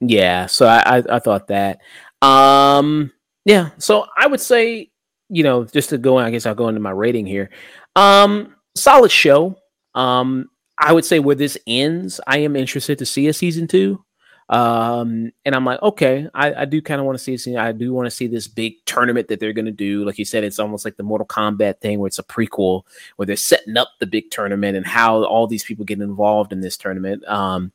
yeah 0.00 0.46
so 0.46 0.66
I, 0.66 0.98
I 0.98 1.16
i 1.16 1.18
thought 1.18 1.48
that 1.48 1.80
um 2.22 3.10
yeah 3.44 3.70
so 3.78 4.06
i 4.16 4.26
would 4.26 4.40
say 4.40 4.90
you 5.28 5.42
know, 5.42 5.64
just 5.64 5.90
to 5.90 5.98
go, 5.98 6.18
I 6.18 6.30
guess 6.30 6.46
I'll 6.46 6.54
go 6.54 6.68
into 6.68 6.80
my 6.80 6.90
rating 6.90 7.26
here. 7.26 7.50
Um, 7.96 8.56
solid 8.74 9.10
show. 9.10 9.56
Um, 9.94 10.50
I 10.78 10.92
would 10.92 11.04
say 11.04 11.18
where 11.18 11.36
this 11.36 11.58
ends, 11.66 12.20
I 12.26 12.38
am 12.38 12.56
interested 12.56 12.98
to 12.98 13.06
see 13.06 13.28
a 13.28 13.32
season 13.32 13.66
two. 13.66 14.04
Um, 14.48 15.30
and 15.44 15.54
I'm 15.54 15.64
like, 15.64 15.82
okay, 15.82 16.28
I, 16.34 16.62
I 16.62 16.64
do 16.64 16.80
kind 16.80 17.00
of 17.00 17.06
want 17.06 17.18
to 17.18 17.24
see 17.24 17.32
this. 17.32 17.46
I 17.46 17.72
do 17.72 17.92
want 17.92 18.06
to 18.06 18.10
see 18.10 18.26
this 18.26 18.46
big 18.46 18.74
tournament 18.86 19.28
that 19.28 19.40
they're 19.40 19.52
going 19.52 19.66
to 19.66 19.70
do. 19.70 20.04
Like 20.04 20.18
you 20.18 20.24
said, 20.24 20.44
it's 20.44 20.58
almost 20.58 20.84
like 20.84 20.96
the 20.96 21.02
Mortal 21.02 21.26
Kombat 21.26 21.80
thing 21.80 21.98
where 21.98 22.06
it's 22.06 22.18
a 22.18 22.24
prequel 22.24 22.82
where 23.16 23.26
they're 23.26 23.36
setting 23.36 23.76
up 23.76 23.88
the 23.98 24.06
big 24.06 24.30
tournament 24.30 24.76
and 24.76 24.86
how 24.86 25.24
all 25.24 25.46
these 25.46 25.64
people 25.64 25.84
get 25.84 26.00
involved 26.00 26.52
in 26.52 26.60
this 26.60 26.76
tournament. 26.76 27.26
Um, 27.28 27.72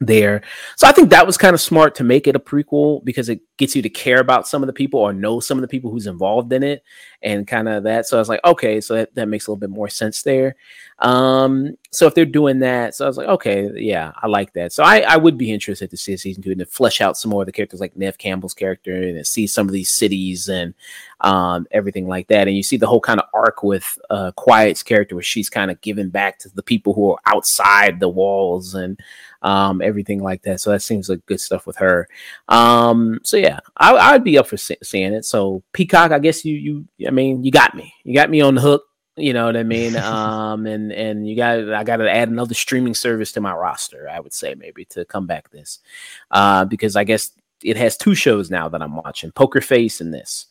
there. 0.00 0.42
So 0.76 0.86
I 0.86 0.92
think 0.92 1.10
that 1.10 1.26
was 1.26 1.36
kind 1.36 1.54
of 1.54 1.60
smart 1.60 1.94
to 1.96 2.04
make 2.04 2.26
it 2.26 2.36
a 2.36 2.40
prequel 2.40 3.04
because 3.04 3.28
it 3.28 3.40
gets 3.56 3.74
you 3.74 3.82
to 3.82 3.88
care 3.88 4.20
about 4.20 4.46
some 4.46 4.62
of 4.62 4.68
the 4.68 4.72
people 4.72 5.00
or 5.00 5.12
know 5.12 5.40
some 5.40 5.58
of 5.58 5.62
the 5.62 5.68
people 5.68 5.90
who's 5.90 6.06
involved 6.06 6.52
in 6.52 6.62
it 6.62 6.84
and 7.22 7.48
kind 7.48 7.68
of 7.68 7.82
that. 7.82 8.06
So 8.06 8.16
I 8.16 8.20
was 8.20 8.28
like, 8.28 8.40
okay, 8.44 8.80
so 8.80 8.94
that, 8.94 9.14
that 9.16 9.26
makes 9.26 9.46
a 9.46 9.50
little 9.50 9.58
bit 9.58 9.70
more 9.70 9.88
sense 9.88 10.22
there. 10.22 10.54
Um, 11.00 11.76
so 11.90 12.06
if 12.06 12.14
they're 12.14 12.24
doing 12.24 12.60
that, 12.60 12.94
so 12.94 13.04
I 13.04 13.08
was 13.08 13.16
like, 13.16 13.26
okay, 13.26 13.70
yeah, 13.74 14.12
I 14.16 14.28
like 14.28 14.52
that. 14.52 14.72
So 14.72 14.84
I, 14.84 15.00
I 15.00 15.16
would 15.16 15.36
be 15.36 15.52
interested 15.52 15.90
to 15.90 15.96
see 15.96 16.12
a 16.12 16.18
season 16.18 16.42
two 16.44 16.50
and 16.50 16.60
to 16.60 16.66
flesh 16.66 17.00
out 17.00 17.16
some 17.16 17.30
more 17.32 17.42
of 17.42 17.46
the 17.46 17.52
characters 17.52 17.80
like 17.80 17.96
Neve 17.96 18.18
Campbell's 18.18 18.54
character 18.54 18.94
and 18.94 19.26
see 19.26 19.48
some 19.48 19.66
of 19.66 19.72
these 19.72 19.90
cities 19.90 20.48
and 20.48 20.74
um, 21.20 21.66
everything 21.72 22.06
like 22.06 22.28
that. 22.28 22.46
And 22.46 22.56
you 22.56 22.62
see 22.62 22.76
the 22.76 22.86
whole 22.86 23.00
kind 23.00 23.20
of 23.20 23.28
arc 23.34 23.64
with 23.64 23.98
uh, 24.10 24.30
Quiet's 24.32 24.84
character 24.84 25.16
where 25.16 25.22
she's 25.22 25.50
kind 25.50 25.72
of 25.72 25.80
giving 25.80 26.10
back 26.10 26.38
to 26.40 26.48
the 26.50 26.62
people 26.62 26.94
who 26.94 27.12
are 27.12 27.18
outside 27.26 27.98
the 27.98 28.08
walls 28.08 28.74
and 28.74 29.00
um, 29.42 29.80
everything 29.82 30.22
like 30.22 30.42
that. 30.42 30.60
So 30.60 30.70
that 30.70 30.82
seems 30.82 31.08
like 31.08 31.24
good 31.26 31.40
stuff 31.40 31.66
with 31.66 31.76
her. 31.76 32.08
Um, 32.48 33.20
so 33.22 33.36
yeah, 33.36 33.60
I, 33.76 34.12
would 34.12 34.24
be 34.24 34.38
up 34.38 34.48
for 34.48 34.56
seeing 34.56 35.12
it. 35.12 35.24
So 35.24 35.62
Peacock, 35.72 36.12
I 36.12 36.18
guess 36.18 36.44
you 36.44 36.56
you 36.56 37.06
I 37.06 37.10
mean 37.10 37.44
you 37.44 37.50
got 37.50 37.74
me, 37.74 37.92
you 38.04 38.14
got 38.14 38.30
me 38.30 38.40
on 38.40 38.54
the 38.54 38.60
hook. 38.60 38.84
You 39.16 39.32
know 39.32 39.46
what 39.46 39.56
I 39.56 39.64
mean? 39.64 39.96
Um, 40.08 40.66
and 40.66 40.92
and 40.92 41.28
you 41.28 41.36
got 41.36 41.72
I 41.72 41.84
got 41.84 41.96
to 41.96 42.10
add 42.10 42.28
another 42.28 42.54
streaming 42.54 42.94
service 42.94 43.32
to 43.32 43.40
my 43.40 43.52
roster. 43.52 44.08
I 44.08 44.20
would 44.20 44.32
say 44.32 44.54
maybe 44.54 44.84
to 44.86 45.04
come 45.04 45.26
back 45.26 45.50
this, 45.50 45.80
uh, 46.30 46.64
because 46.64 46.96
I 46.96 47.04
guess 47.04 47.32
it 47.62 47.76
has 47.76 47.96
two 47.96 48.14
shows 48.14 48.50
now 48.50 48.68
that 48.68 48.82
I'm 48.82 48.96
watching: 48.96 49.30
Poker 49.32 49.60
Face 49.60 50.00
and 50.00 50.14
this. 50.14 50.46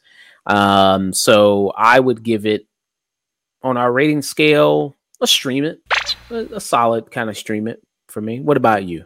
Um, 0.46 1.12
so 1.12 1.74
I 1.76 2.00
would 2.00 2.24
give 2.24 2.46
it 2.46 2.68
on 3.64 3.78
our 3.78 3.92
rating 3.92 4.22
scale. 4.22 4.96
Let's 5.20 5.32
stream 5.32 5.64
it, 5.64 5.82
a, 6.30 6.58
a 6.58 6.62
solid 6.62 7.10
kind 7.10 7.30
of 7.30 7.38
stream 7.38 7.68
it 7.68 7.82
for 8.18 8.22
me. 8.22 8.40
What 8.40 8.58
about 8.58 8.84
you? 8.84 9.06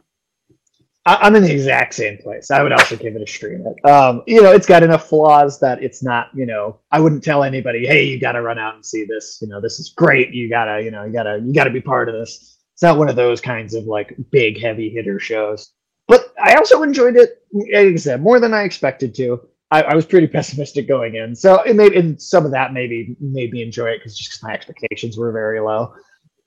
I'm 1.06 1.36
in 1.36 1.44
the 1.44 1.52
exact 1.52 1.96
same 1.96 2.18
place. 2.20 2.50
I 2.50 2.64
would 2.64 2.72
also 2.72 2.96
give 2.96 3.14
it 3.14 3.22
a 3.22 3.28
stream. 3.28 3.66
Um, 3.84 4.24
you 4.26 4.42
know, 4.42 4.54
it's 4.54 4.66
got 4.66 4.84
enough 4.84 5.10
flaws 5.10 5.60
that 5.60 5.84
it's 5.84 6.02
not, 6.02 6.30
you 6.34 6.46
know, 6.46 6.80
I 6.92 7.02
wouldn't 7.02 7.22
tell 7.22 7.44
anybody, 7.44 7.86
hey, 7.86 8.06
you 8.06 8.22
gotta 8.22 8.42
run 8.42 8.58
out 8.58 8.76
and 8.76 8.86
see 8.86 9.04
this. 9.04 9.40
You 9.42 9.50
know, 9.50 9.60
this 9.60 9.82
is 9.82 9.90
great. 9.90 10.34
You 10.34 10.48
gotta, 10.48 10.82
you 10.82 10.92
know, 10.92 11.04
you 11.04 11.12
gotta, 11.12 11.42
you 11.44 11.54
gotta 11.54 11.72
be 11.72 11.82
part 11.82 12.08
of 12.08 12.16
this. 12.16 12.60
It's 12.74 12.82
not 12.82 12.98
one 12.98 13.10
of 13.10 13.18
those 13.18 13.42
kinds 13.42 13.74
of 13.74 13.84
like 13.84 14.16
big 14.30 14.62
heavy 14.62 14.90
hitter 14.90 15.20
shows. 15.20 15.74
But 16.08 16.34
I 16.42 16.56
also 16.56 16.82
enjoyed 16.82 17.18
it, 17.18 17.44
like 17.52 17.74
I 17.74 17.96
said, 17.98 18.22
more 18.22 18.40
than 18.40 18.54
I 18.54 18.64
expected 18.64 19.14
to. 19.16 19.42
I, 19.72 19.82
I 19.82 19.94
was 19.94 20.06
pretty 20.06 20.28
pessimistic 20.38 20.88
going 20.88 21.16
in, 21.16 21.36
so 21.36 21.64
it 21.64 21.76
made 21.76 21.98
and 21.98 22.22
some 22.22 22.46
of 22.46 22.52
that 22.52 22.72
maybe 22.72 23.18
made 23.20 23.52
me 23.52 23.62
enjoy 23.62 23.88
it 23.88 23.98
because 23.98 24.18
just 24.18 24.42
my 24.42 24.54
expectations 24.54 25.18
were 25.18 25.34
very 25.34 25.60
low. 25.60 25.96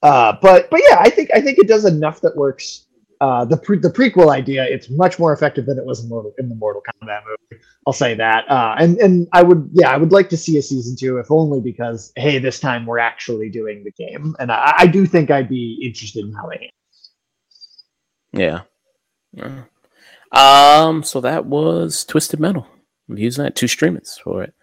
Uh, 0.05 0.37
but 0.43 0.69
but 0.71 0.81
yeah, 0.89 0.99
I 1.01 1.09
think 1.09 1.31
I 1.35 1.41
think 1.41 1.59
it 1.59 1.67
does 1.67 1.87
enough 1.87 2.21
that 2.21 2.37
works. 2.37 2.87
Uh, 3.21 3.43
the 3.45 3.57
pre- 3.57 3.79
the 3.79 3.89
prequel 3.89 4.29
idea, 4.31 4.65
it's 4.65 4.91
much 4.91 5.19
more 5.19 5.33
effective 5.33 5.65
than 5.65 5.79
it 5.79 5.85
was 5.87 6.03
in, 6.03 6.11
Mortal, 6.11 6.35
in 6.37 6.49
the 6.51 6.55
Mortal 6.55 6.83
Kombat 6.83 7.23
movie. 7.25 7.63
I'll 7.87 7.93
say 7.95 8.15
that. 8.15 8.45
Uh, 8.51 8.75
and 8.79 8.99
and 8.99 9.27
I 9.33 9.43
would 9.43 9.71
yeah, 9.73 9.91
I 9.91 9.97
would 9.97 10.13
like 10.13 10.29
to 10.29 10.37
see 10.37 10.59
a 10.59 10.63
season 10.63 10.95
two, 10.95 11.17
if 11.17 11.31
only 11.31 11.61
because 11.61 12.13
hey, 12.17 12.39
this 12.39 12.61
time 12.61 12.85
we're 12.85 12.99
actually 12.99 13.49
doing 13.49 13.83
the 13.83 13.93
game, 13.93 14.37
and 14.41 14.53
I, 14.53 14.75
I 14.79 14.87
do 14.87 15.07
think 15.07 15.31
I'd 15.31 15.49
be 15.49 15.81
interested 15.83 16.27
in 16.27 16.35
how 16.35 16.51
they. 16.51 16.71
Yeah. 18.33 18.63
yeah. 19.33 19.63
Um. 20.33 21.03
So 21.03 21.23
that 21.23 21.47
was 21.47 22.05
Twisted 22.05 22.41
Metal. 22.41 22.67
I'm 23.09 23.17
using 23.17 23.45
that 23.45 23.57
two 23.57 23.69
streamers 23.69 24.21
for 24.23 24.43
it. 24.43 24.55